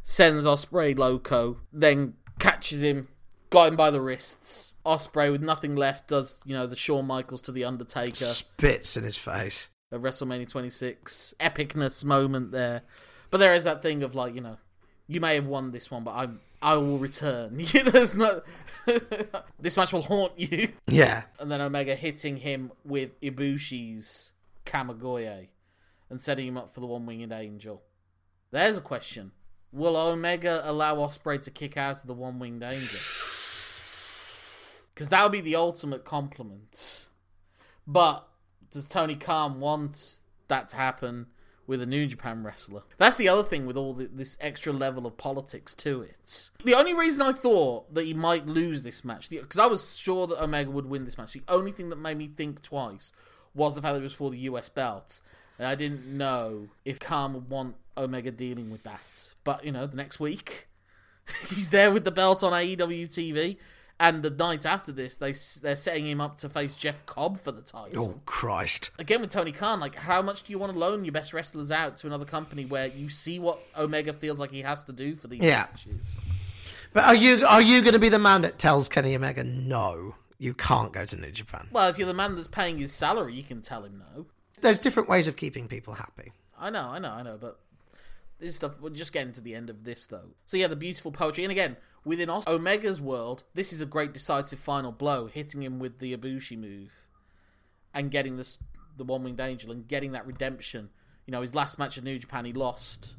[0.01, 3.09] sends Ospreay loco, then catches him,
[3.51, 4.73] got him by the wrists.
[4.87, 8.25] Ospreay with nothing left does, you know, the Shawn Michaels to the Undertaker.
[8.25, 9.69] Spits in his face.
[9.91, 12.81] A WrestleMania 26 epicness moment there.
[13.29, 14.57] But there is that thing of like, you know,
[15.07, 17.57] you may have won this one, but I'm I will return.
[17.85, 18.43] There's not.
[19.59, 20.69] this match will haunt you.
[20.87, 21.23] Yeah.
[21.39, 24.33] And then Omega hitting him with Ibushi's
[24.65, 25.47] Kamigoye
[26.09, 27.83] and setting him up for the one winged angel.
[28.51, 29.31] There's a question.
[29.71, 32.99] Will Omega allow Ospreay to kick out of the one winged angel?
[34.93, 37.07] Because that would be the ultimate compliment.
[37.85, 38.27] But
[38.71, 41.27] does Tony Khan want that to happen
[41.67, 42.81] with a New Japan wrestler?
[42.97, 46.49] That's the other thing with all the, this extra level of politics to it.
[46.63, 50.25] The only reason I thought that he might lose this match, because I was sure
[50.27, 53.11] that Omega would win this match, the only thing that made me think twice
[53.53, 55.21] was the fact that it was for the US belt.
[55.59, 59.33] And I didn't know if Khan would want Omega dealing with that.
[59.43, 60.67] But, you know, the next week,
[61.41, 63.57] he's there with the belt on AEW TV.
[63.99, 67.51] And the night after this, they they're setting him up to face Jeff Cobb for
[67.51, 68.03] the title.
[68.15, 68.91] Oh Christ!
[68.99, 71.71] Again with Tony Khan, like how much do you want to loan your best wrestlers
[71.71, 75.15] out to another company where you see what Omega feels like he has to do
[75.15, 75.61] for these Yeah.
[75.71, 76.19] matches?
[76.93, 80.13] But are you are you going to be the man that tells Kenny Omega no?
[80.37, 81.67] You can't go to New Japan.
[81.71, 84.27] Well, if you're the man that's paying his salary, you can tell him no.
[84.61, 86.31] There's different ways of keeping people happy.
[86.59, 87.59] I know, I know, I know, but
[88.39, 88.79] this stuff.
[88.79, 90.29] We're just getting to the end of this though.
[90.45, 91.77] So yeah, the beautiful poetry, and again
[92.07, 96.57] within Omega's world, this is a great decisive final blow, hitting him with the Ibushi
[96.57, 96.93] move,
[97.93, 98.57] and getting this
[98.95, 100.89] the one winged angel and getting that redemption.
[101.25, 103.15] You know, his last match at New Japan, he lost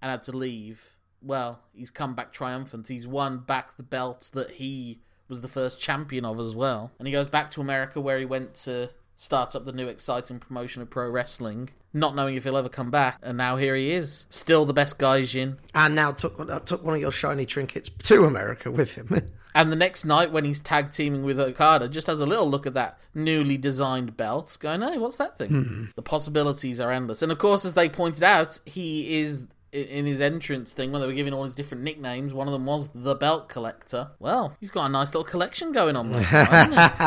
[0.00, 0.96] and had to leave.
[1.22, 2.86] Well, he's come back triumphant.
[2.86, 6.92] He's won back the belt that he was the first champion of as well.
[6.98, 10.38] And he goes back to America where he went to start up the new exciting
[10.38, 13.18] promotion of pro wrestling, not knowing if he'll ever come back.
[13.22, 15.56] And now here he is, still the best gaijin.
[15.74, 19.08] And now took uh, took one of your shiny trinkets to America with him.
[19.56, 22.66] And the next night, when he's tag teaming with Okada, just has a little look
[22.66, 27.22] at that newly designed belt, going, "Hey, what's that thing?" The possibilities are endless.
[27.22, 31.06] And of course, as they pointed out, he is in his entrance thing when they
[31.06, 32.32] were giving all his different nicknames.
[32.32, 34.10] One of them was the Belt Collector.
[34.18, 36.22] Well, he's got a nice little collection going on there.
[36.22, 36.78] hasn't he?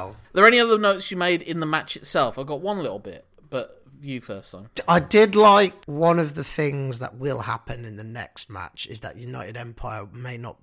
[0.00, 2.38] Are there any other notes you made in the match itself?
[2.38, 4.68] I've got one little bit, but you first, son.
[4.86, 9.00] I did like one of the things that will happen in the next match is
[9.00, 10.56] that United Empire may not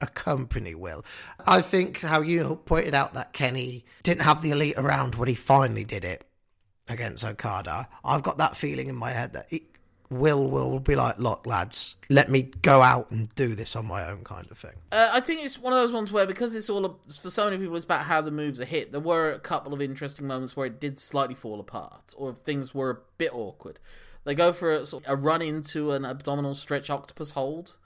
[0.00, 1.04] accompany Will.
[1.46, 5.34] I think how you pointed out that Kenny didn't have the elite around when he
[5.34, 6.26] finally did it
[6.88, 7.88] against Okada.
[8.04, 9.46] I've got that feeling in my head that
[10.12, 14.08] Will will be like, "Look, lads, let me go out and do this on my
[14.08, 14.74] own," kind of thing.
[14.90, 17.58] Uh, I think it's one of those ones where because it's all for so many
[17.58, 18.92] people, it's about how the moves are hit.
[18.92, 22.74] There were a couple of interesting moments where it did slightly fall apart, or things
[22.74, 23.80] were a bit awkward.
[24.24, 27.76] They go for a, a run into an abdominal stretch octopus hold,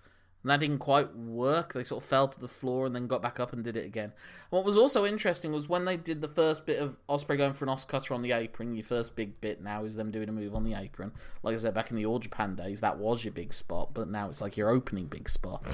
[0.46, 1.72] and that didn't quite work.
[1.72, 3.85] They sort of fell to the floor and then got back up and did it
[3.85, 4.12] again.
[4.50, 7.64] What was also interesting was when they did the first bit of Ospreay going for
[7.64, 8.76] an os cutter on the apron.
[8.76, 11.11] Your first big bit now is them doing a move on the apron.
[11.42, 14.09] Like I said back in the All Japan days, that was your big spot, but
[14.09, 15.64] now it's like your opening big spot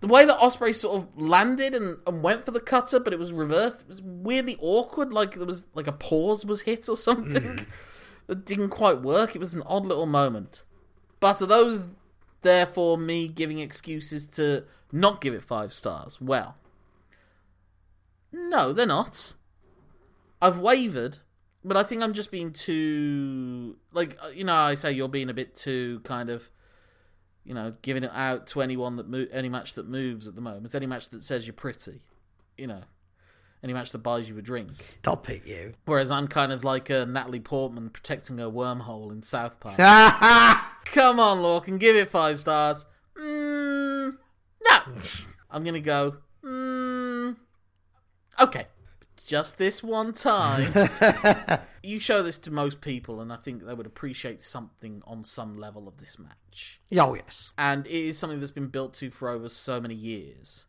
[0.00, 3.20] the way that Ospreay sort of landed and, and went for the cutter, but it
[3.20, 3.82] was reversed.
[3.82, 7.58] It was weirdly awkward, like there was like a pause was hit or something.
[7.58, 7.64] Hmm.
[8.28, 9.36] It didn't quite work.
[9.36, 10.64] It was an odd little moment.
[11.20, 11.82] But are those
[12.42, 16.20] therefore me giving excuses to not give it five stars?
[16.20, 16.56] Well,
[18.32, 19.34] no, they're not.
[20.40, 21.18] I've wavered,
[21.64, 25.30] but I think I'm just being too like uh, you know I say you're being
[25.30, 26.50] a bit too kind of
[27.44, 30.40] you know, giving it out to anyone that mo- any match that moves at the
[30.40, 32.00] moment, any match that says you're pretty,
[32.56, 32.82] you know,
[33.62, 34.70] any match that buys you a drink.
[35.00, 35.74] Stop it, you.
[35.84, 39.78] Whereas I'm kind of like a Natalie Portman protecting her wormhole in South Park.
[40.84, 42.84] Come on, Lorcan, give it five stars.
[43.16, 44.16] Mm,
[44.64, 44.78] no,
[45.50, 46.18] I'm gonna go.
[46.44, 47.36] Mm,
[48.40, 48.66] okay,
[49.24, 50.90] just this one time.
[51.82, 55.56] you show this to most people, and I think they would appreciate something on some
[55.56, 57.50] level of this match oh yes.
[57.56, 60.66] and it is something that's been built to for over so many years.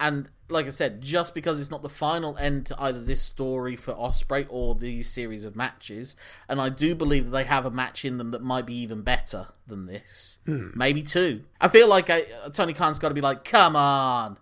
[0.00, 3.76] And like I said, just because it's not the final end to either this story
[3.76, 6.16] for Ospreay or these series of matches,
[6.48, 9.02] and I do believe that they have a match in them that might be even
[9.02, 10.68] better than this, hmm.
[10.74, 11.44] maybe two.
[11.60, 14.38] I feel like I, Tony Khan's got to be like, come on,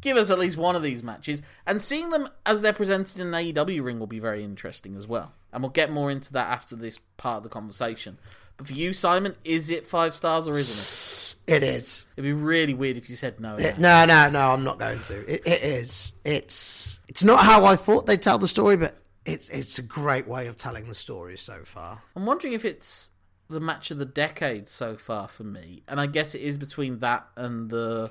[0.00, 3.32] give us at least one of these matches, and seeing them as they're presented in
[3.32, 5.32] an AEW ring will be very interesting as well.
[5.52, 8.18] And we'll get more into that after this part of the conversation.
[8.56, 11.25] But for you, Simon, is it five stars or isn't it?
[11.46, 12.04] It is.
[12.16, 13.56] It'd be really weird if you said no.
[13.56, 14.40] It, no, no, no.
[14.50, 15.32] I'm not going to.
[15.32, 16.12] It, it is.
[16.24, 16.98] It's.
[17.08, 19.48] It's not how I thought they'd tell the story, but it's.
[19.48, 22.02] It's a great way of telling the story so far.
[22.16, 23.10] I'm wondering if it's
[23.48, 26.98] the match of the decade so far for me, and I guess it is between
[26.98, 28.10] that and the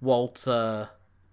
[0.00, 0.88] Walter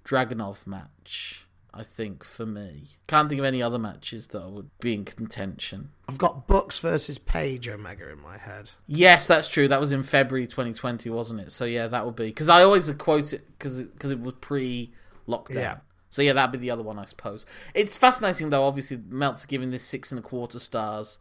[0.06, 1.47] Dragunov match.
[1.74, 5.06] I think for me, can't think of any other matches that I would be in
[5.06, 5.92] contention.
[6.08, 8.72] I've got Bucks versus Page Omega in my head.
[8.88, 9.68] Yes, that's true.
[9.68, 11.52] That was in February 2020, wasn't it?
[11.52, 14.92] So yeah, that would be because I always quote it because because it was pre
[15.28, 15.56] lockdown.
[15.56, 15.78] Yeah.
[16.10, 17.46] So yeah, that'd be the other one, I suppose.
[17.74, 18.64] It's fascinating though.
[18.64, 21.20] Obviously, Meltzer giving this six and a quarter stars,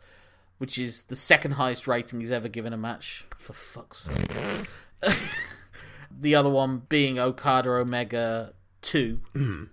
[0.59, 3.27] which is the second highest rating he's ever given a match.
[3.37, 4.31] For fuck's sake.
[6.11, 9.69] the other one being Okada Omega two mm.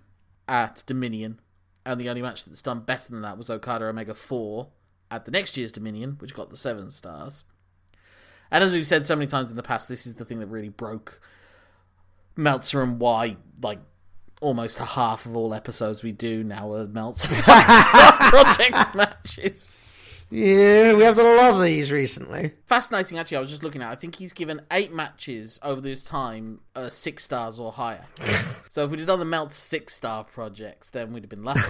[0.48, 1.40] At Dominion,
[1.84, 4.68] and the only match that's done better than that was Okada Omega 4
[5.10, 7.44] at the next year's Dominion, which got the seven stars.
[8.50, 10.46] And as we've said so many times in the past, this is the thing that
[10.46, 11.20] really broke
[12.36, 13.80] Meltzer and why, like,
[14.40, 19.78] almost a half of all episodes we do now are Meltzer five star project matches.
[20.34, 22.54] Yeah, we have done a lot of these recently.
[22.66, 23.36] Fascinating, actually.
[23.36, 23.92] I was just looking at.
[23.92, 28.06] I think he's given eight matches over this time, uh, six stars or higher.
[28.68, 31.60] so if we'd have done the Melt six star projects, then we'd have been lucky.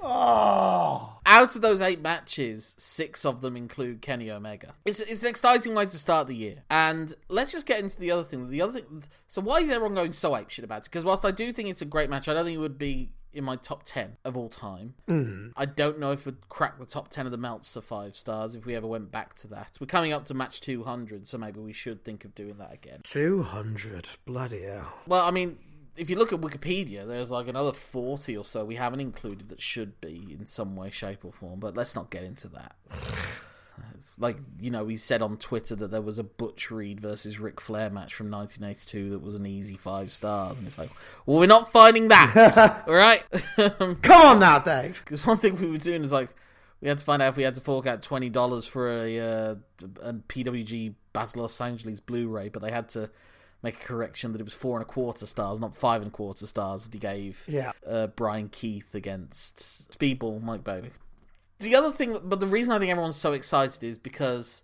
[0.00, 1.10] Oh.
[1.26, 4.74] Out of those eight matches, six of them include Kenny Omega.
[4.84, 6.62] It's, it's an exciting way to start the year.
[6.70, 8.50] And let's just get into the other thing.
[8.50, 9.02] The other thing.
[9.26, 10.84] So why is everyone going so apeshit about it?
[10.84, 13.10] Because whilst I do think it's a great match, I don't think it would be
[13.34, 14.94] in my top 10 of all time.
[15.08, 15.52] Mm.
[15.56, 18.66] I don't know if we'd crack the top 10 of the Meltzer five stars if
[18.66, 19.76] we ever went back to that.
[19.80, 23.00] We're coming up to match 200, so maybe we should think of doing that again.
[23.04, 24.08] 200.
[24.24, 24.92] Bloody hell.
[25.06, 25.58] Well, I mean,
[25.96, 29.60] if you look at Wikipedia, there's like another 40 or so we haven't included that
[29.60, 32.76] should be in some way, shape, or form, but let's not get into that.
[33.96, 37.38] It's like, you know, he said on Twitter that there was a Butch Reed versus
[37.40, 40.58] Ric Flair match from 1982 that was an easy five stars.
[40.58, 40.90] And it's like,
[41.26, 42.84] well, we're not finding that.
[42.86, 43.22] all right?
[43.56, 45.00] Come on now, Dave.
[45.04, 46.28] Because one thing we were doing is like,
[46.80, 49.54] we had to find out if we had to fork out $20 for a, uh,
[50.02, 53.08] a PWG Battle Los Angeles Blu ray, but they had to
[53.62, 56.12] make a correction that it was four and a quarter stars, not five and a
[56.12, 57.72] quarter stars that he gave Yeah.
[57.88, 59.56] uh, Bryan Keith against
[59.98, 60.90] Speedball Mike Bailey.
[61.60, 64.62] The other thing, but the reason I think everyone's so excited is because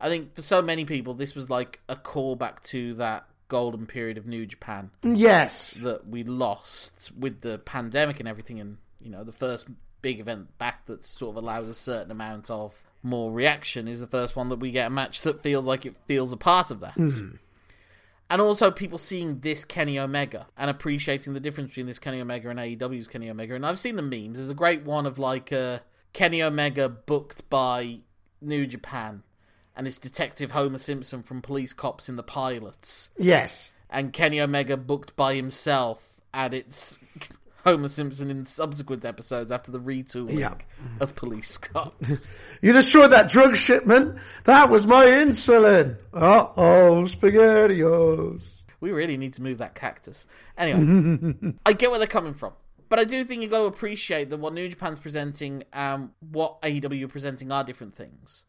[0.00, 4.16] I think for so many people this was like a callback to that golden period
[4.16, 5.72] of New Japan Yes.
[5.82, 9.68] that we lost with the pandemic and everything, and you know the first
[10.02, 14.06] big event back that sort of allows a certain amount of more reaction is the
[14.06, 16.80] first one that we get a match that feels like it feels a part of
[16.80, 16.96] that.
[18.30, 22.48] And also people seeing this Kenny Omega and appreciating the difference between this Kenny Omega
[22.48, 23.54] and AEW's Kenny Omega.
[23.56, 24.38] And I've seen the memes.
[24.38, 25.80] There's a great one of like uh,
[26.12, 27.98] Kenny Omega booked by
[28.40, 29.22] New Japan,
[29.76, 33.70] and it's Detective Homer Simpson from Police Cops in the pilots Yes.
[33.88, 36.98] and Kenny Omega booked by himself, and it's
[37.64, 40.54] Homer Simpson in subsequent episodes after the retooling Yeah.
[40.98, 42.28] of Police Cops.
[42.62, 44.16] You destroyed that drug shipment.
[44.44, 45.96] That was my insulin.
[46.12, 48.62] Uh oh, spaghettios.
[48.80, 50.26] we really need to move that cactus.
[50.58, 52.52] Anyway, I get where they're coming from.
[52.90, 56.60] But I do think you've got to appreciate that what New Japan's presenting and what
[56.60, 58.46] AEW are presenting are different things.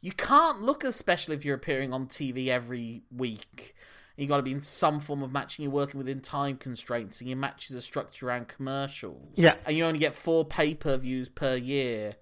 [0.00, 3.76] You can't look as special if you're appearing on TV every week.
[4.16, 5.62] You've got to be in some form of matching.
[5.62, 9.32] You're working within time constraints, and your matches are structured around commercials.
[9.36, 9.54] Yeah.
[9.64, 12.16] and you only get four pay per views per year,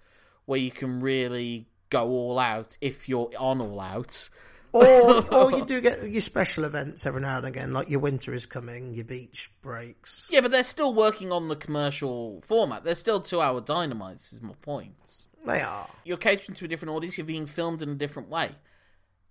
[0.44, 4.28] where you can really go all out if you're on all out.
[4.76, 8.34] Or, or you do get your special events every now and again, like your winter
[8.34, 10.28] is coming, your beach breaks.
[10.30, 12.84] Yeah, but they're still working on the commercial format.
[12.84, 14.32] They're still two-hour dynamites.
[14.32, 15.26] Is my point.
[15.44, 15.88] They are.
[16.04, 17.16] You're catering to a different audience.
[17.16, 18.50] You're being filmed in a different way.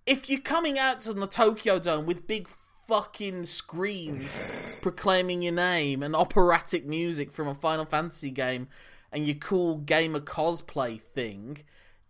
[0.06, 2.48] If you're coming out to the Tokyo Dome with big
[2.86, 8.68] fucking screens proclaiming your name and operatic music from a Final Fantasy game
[9.12, 11.58] and your cool gamer cosplay thing,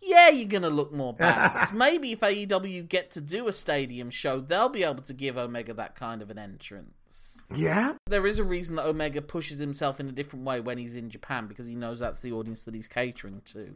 [0.01, 1.73] yeah, you're gonna look more badass.
[1.73, 5.73] Maybe if AEW get to do a stadium show, they'll be able to give Omega
[5.73, 7.43] that kind of an entrance.
[7.53, 7.93] Yeah.
[8.05, 11.09] There is a reason that Omega pushes himself in a different way when he's in
[11.09, 13.75] Japan because he knows that's the audience that he's catering to.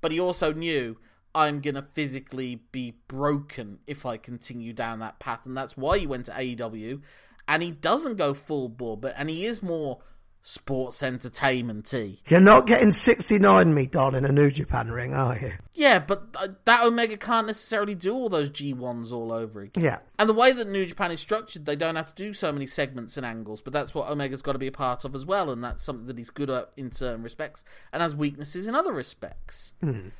[0.00, 0.98] But he also knew
[1.34, 5.40] I'm going to physically be broken if I continue down that path.
[5.44, 7.00] And that's why he went to AEW.
[7.48, 10.00] And he doesn't go full bore, but and he is more
[10.46, 12.14] sports entertainment-y.
[12.28, 15.54] You're not getting 69 me, Don, in a New Japan ring, are you?
[15.72, 19.82] Yeah, but uh, that Omega can't necessarily do all those G1s all over again.
[19.82, 19.98] Yeah.
[20.20, 22.68] And the way that New Japan is structured, they don't have to do so many
[22.68, 25.50] segments and angles, but that's what Omega's got to be a part of as well,
[25.50, 28.92] and that's something that he's good at in certain respects, and has weaknesses in other
[28.92, 29.72] respects.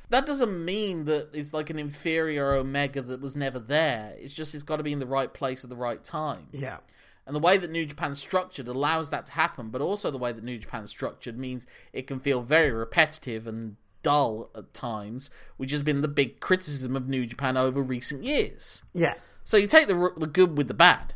[0.09, 4.13] That doesn't mean that it's like an inferior Omega that was never there.
[4.19, 6.47] It's just it's got to be in the right place at the right time.
[6.51, 6.79] Yeah.
[7.27, 10.31] And the way that New Japan's structured allows that to happen, but also the way
[10.31, 15.71] that New Japan's structured means it can feel very repetitive and dull at times, which
[15.71, 18.81] has been the big criticism of New Japan over recent years.
[18.93, 19.15] Yeah.
[19.43, 21.15] So you take the the good with the bad,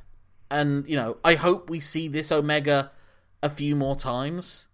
[0.49, 2.91] and you know I hope we see this Omega
[3.41, 4.67] a few more times,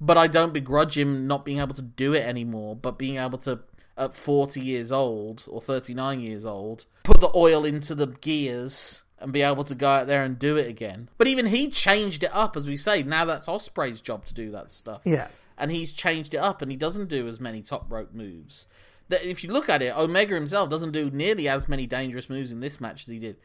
[0.00, 2.74] but I don't begrudge him not being able to do it anymore.
[2.76, 3.60] But being able to
[3.98, 9.02] at forty years old or thirty nine years old put the oil into the gears
[9.20, 11.08] and be able to go out there and do it again.
[11.18, 13.02] But even he changed it up, as we say.
[13.02, 15.28] Now that's Ospreay's job to do that stuff Yeah.
[15.56, 18.66] and he's changed it up and he doesn't do as many top rope moves.
[19.08, 22.52] That if you look at it, Omega himself doesn't do nearly as many dangerous moves
[22.52, 23.36] in this match as he did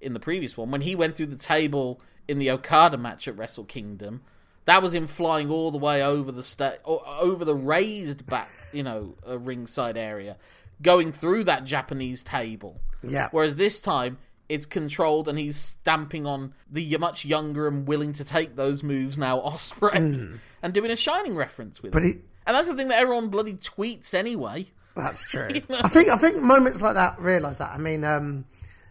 [0.00, 0.70] in the previous one.
[0.70, 4.22] When he went through the table in the Okada match at Wrestle Kingdom,
[4.66, 8.82] That was him flying all the way over the sta- over the raised back, you
[8.82, 10.36] know, uh, ringside area,
[10.82, 12.80] going through that Japanese table.
[13.02, 13.28] Yeah.
[13.30, 14.18] Whereas this time
[14.48, 19.18] it's controlled and he's stamping on the much younger and willing to take those moves
[19.18, 21.92] now Ospreay and doing a Shining reference with.
[21.92, 22.06] But it.
[22.06, 22.12] he,
[22.46, 24.66] And that's the thing that everyone bloody tweets anyway.
[24.94, 25.48] That's true.
[25.70, 27.72] I think I think moments like that realise that.
[27.72, 28.46] I mean, um,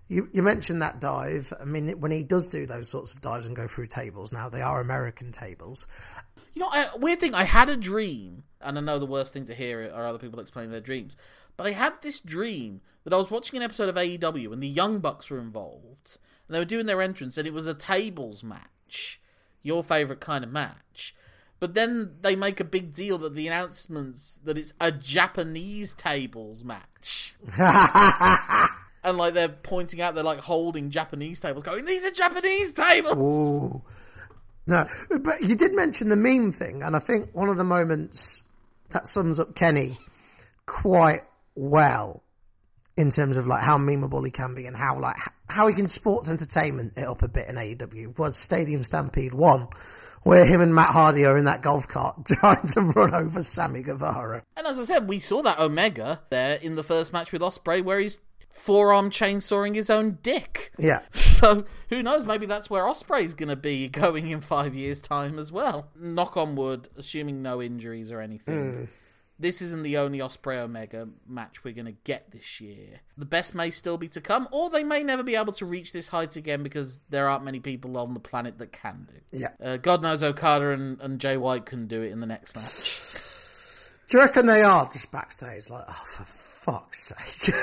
[0.07, 1.51] you you mentioned that dive.
[1.59, 4.49] I mean, when he does do those sorts of dives and go through tables now,
[4.49, 5.87] they are American tables.
[6.53, 7.33] You know, a weird thing.
[7.33, 10.39] I had a dream, and I know the worst thing to hear are other people
[10.39, 11.17] explaining their dreams.
[11.57, 14.67] But I had this dream that I was watching an episode of AEW, and the
[14.67, 18.43] Young Bucks were involved, and they were doing their entrance, and it was a tables
[18.43, 19.21] match,
[19.63, 21.15] your favorite kind of match.
[21.59, 26.63] But then they make a big deal that the announcements that it's a Japanese tables
[26.63, 27.35] match.
[29.03, 33.15] and like they're pointing out, they're like holding Japanese tables, going, "These are Japanese tables."
[33.15, 33.81] Ooh.
[34.67, 34.87] No,
[35.19, 38.41] but you did mention the meme thing, and I think one of the moments
[38.89, 39.97] that sums up Kenny
[40.65, 41.21] quite
[41.55, 42.23] well
[42.97, 45.17] in terms of like how memeable he can be and how like
[45.49, 49.67] how he can sports entertainment it up a bit in AEW was Stadium Stampede One,
[50.23, 53.83] where him and Matt Hardy are in that golf cart trying to run over Sammy
[53.83, 54.43] Guevara.
[54.55, 57.83] And as I said, we saw that Omega there in the first match with Ospreay,
[57.83, 60.71] where he's forearm chainsawing his own dick.
[60.79, 61.01] Yeah,
[61.35, 62.25] So who knows?
[62.25, 65.89] Maybe that's where Ospreay's going to be going in five years' time as well.
[65.99, 68.73] Knock on wood, assuming no injuries or anything.
[68.73, 68.83] Hmm.
[69.37, 73.01] This isn't the only Ospreay Omega match we're going to get this year.
[73.17, 75.91] The best may still be to come, or they may never be able to reach
[75.91, 79.37] this height again because there aren't many people on the planet that can do.
[79.37, 79.49] yeah.
[79.61, 83.01] Uh, God knows Okada and, and Jay White can do it in the next match.
[84.07, 87.53] Do you reckon they are just backstage like, oh, for fuck's sake?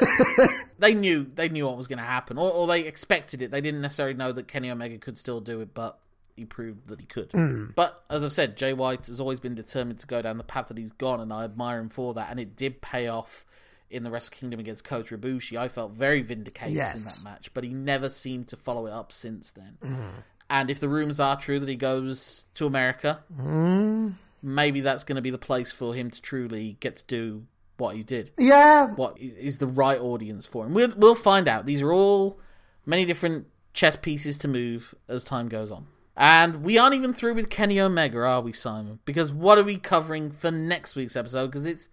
[0.78, 3.50] they knew they knew what was going to happen, or, or they expected it.
[3.50, 5.98] They didn't necessarily know that Kenny Omega could still do it, but
[6.36, 7.32] he proved that he could.
[7.32, 7.66] Hmm.
[7.74, 10.68] But as I've said, Jay White has always been determined to go down the path
[10.68, 12.30] that he's gone, and I admire him for that.
[12.30, 13.44] And it did pay off
[13.90, 15.56] in the Wrestle Kingdom against Kota Ibushi.
[15.56, 19.12] I felt very vindicated in that match, but he never seemed to follow it up
[19.12, 19.76] since then.
[19.82, 20.20] Hmm.
[20.48, 24.10] And if the rumors are true that he goes to America, hmm.
[24.42, 27.46] maybe that's going to be the place for him to truly get to do
[27.78, 30.74] what he did yeah, what is the right audience for him.
[30.74, 31.66] We'll, we'll find out.
[31.66, 32.38] These are all
[32.86, 35.86] many different chess pieces to move as time goes on.
[36.16, 38.98] And we aren't even through with Kenny Omega, are we, Simon?
[39.04, 41.46] Because what are we covering for next week's episode?
[41.46, 41.88] Because it's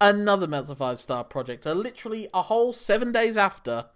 [0.00, 1.66] another Meltzer 5 Star project.
[1.66, 3.86] Uh, literally a whole seven days after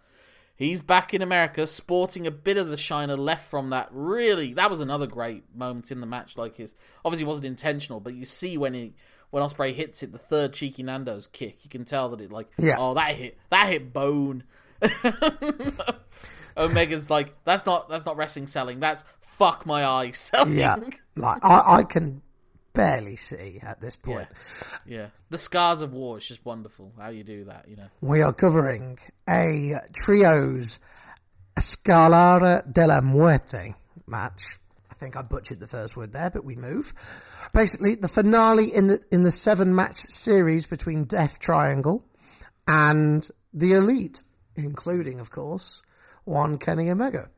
[0.54, 3.88] he's back in America, sporting a bit of the shiner left from that.
[3.90, 6.36] Really, that was another great moment in the match.
[6.36, 8.94] Like his obviously wasn't intentional, but you see when he
[9.30, 12.48] when Ospreay hits it, the third cheeky Nando's kick, you can tell that it like
[12.58, 12.76] Yeah.
[12.78, 14.44] oh that hit that hit bone.
[16.56, 18.80] Omega's like that's not that's not wrestling selling.
[18.80, 20.58] That's fuck my eye selling.
[20.58, 20.76] yeah.
[21.16, 22.22] Like I, I can
[22.72, 24.28] barely see at this yeah, point.
[24.86, 25.06] yeah.
[25.30, 26.92] The scars of war is just wonderful.
[26.98, 27.88] How you do that, you know.
[28.00, 28.98] We are covering
[29.28, 30.78] a trios
[31.56, 33.74] Escalada de la Muerte
[34.06, 34.58] match.
[34.90, 36.94] I think I butchered the first word there, but we move.
[37.52, 42.04] Basically, the finale in the in the seven match series between Death Triangle
[42.66, 44.22] and the Elite,
[44.56, 45.82] including, of course,
[46.24, 47.30] one Kenny Omega.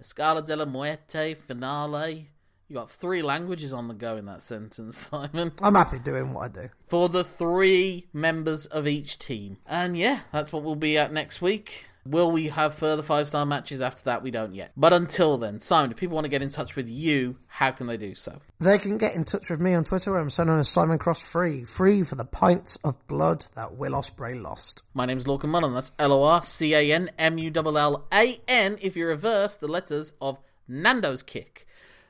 [0.00, 2.28] Escala de la Muerte finale.
[2.68, 5.52] You got three languages on the go in that sentence, Simon.
[5.62, 6.68] I'm happy doing what I do.
[6.88, 9.58] For the three members of each team.
[9.66, 11.86] And yeah, that's what we'll be at next week.
[12.10, 14.22] Will we have further five star matches after that?
[14.22, 14.70] We don't yet.
[14.76, 17.88] But until then, Simon, if people want to get in touch with you, how can
[17.88, 18.40] they do so?
[18.60, 20.12] They can get in touch with me on Twitter.
[20.12, 21.64] where I'm so known as Simon Cross Free.
[21.64, 24.82] Free for the pints of blood that Will Ospreay lost.
[24.94, 25.72] My name name's Lorcan Mullan.
[25.72, 29.06] That's L O R C A N M U L L A N if you
[29.06, 30.38] reverse the letters of
[30.68, 31.65] Nando's Kick.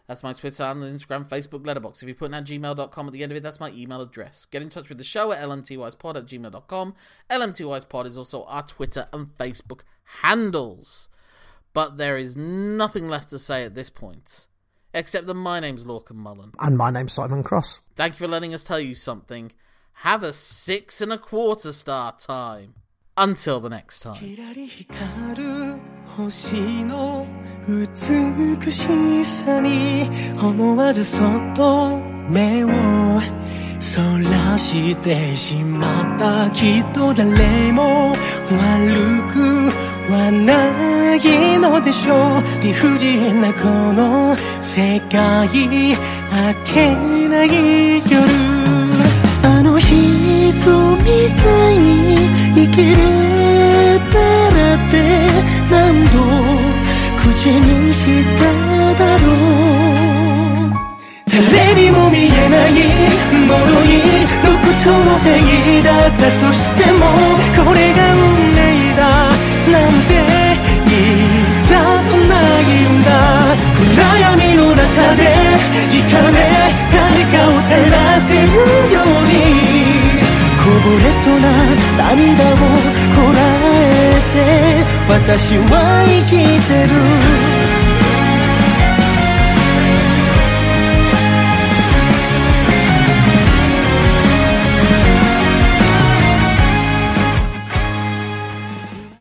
[0.07, 2.03] That's my Twitter and Instagram, Facebook, Letterboxd.
[2.03, 4.45] If you put in at gmail.com at the end of it, that's my email address.
[4.45, 6.95] Get in touch with the show at lmtyspod at gmail.com.
[7.31, 9.81] lmtyspod is also our Twitter and Facebook
[10.23, 11.09] handles.
[11.73, 14.47] But there is nothing left to say at this point,
[14.95, 16.55] except that my name's Lorcan Mullan.
[16.61, 17.81] And my name's Simon Cross.
[17.97, 19.53] Thank you for letting us tell you something.
[20.01, 22.75] Have a six and a quarter star time.
[23.19, 24.23] Until the next time.
[26.17, 27.27] 星の
[27.69, 30.09] 美しさに
[30.43, 31.99] 思わずそっと
[32.31, 32.71] 目を
[33.79, 38.17] そらしてしまったきっと誰も悪
[39.31, 39.71] く
[40.11, 42.43] はないのでしょう。
[42.63, 45.97] 理不尽なこの世界明
[46.65, 46.95] け
[47.29, 48.27] ない夜
[49.45, 49.93] あの人
[50.97, 51.05] み
[51.43, 52.17] たいに
[52.55, 52.97] 生きれ
[54.11, 54.19] た
[54.55, 55.46] らって。
[55.71, 56.15] 何度
[57.17, 58.01] 口にし
[58.37, 58.45] た
[58.95, 59.35] だろう。
[61.31, 62.71] 照れにも見えない
[63.31, 63.55] 脆
[63.85, 63.97] い
[64.45, 67.01] 独特の正義だったとしても
[67.65, 68.23] これが運
[68.55, 68.59] 命
[68.97, 69.01] だ
[69.73, 70.11] なんて
[70.87, 71.27] 言い
[71.67, 71.75] た
[72.07, 73.09] くないんだ。
[73.75, 73.83] 暗
[74.21, 74.85] 闇の中
[75.17, 75.21] で
[75.91, 76.39] 光れ
[76.93, 76.97] 誰
[77.33, 78.47] かを照らせる
[78.95, 79.35] ように。
[80.63, 81.45] こぼれそうな
[81.99, 83.56] 涙をこらえて
[85.09, 86.37] 私は生き
[86.69, 87.76] てる。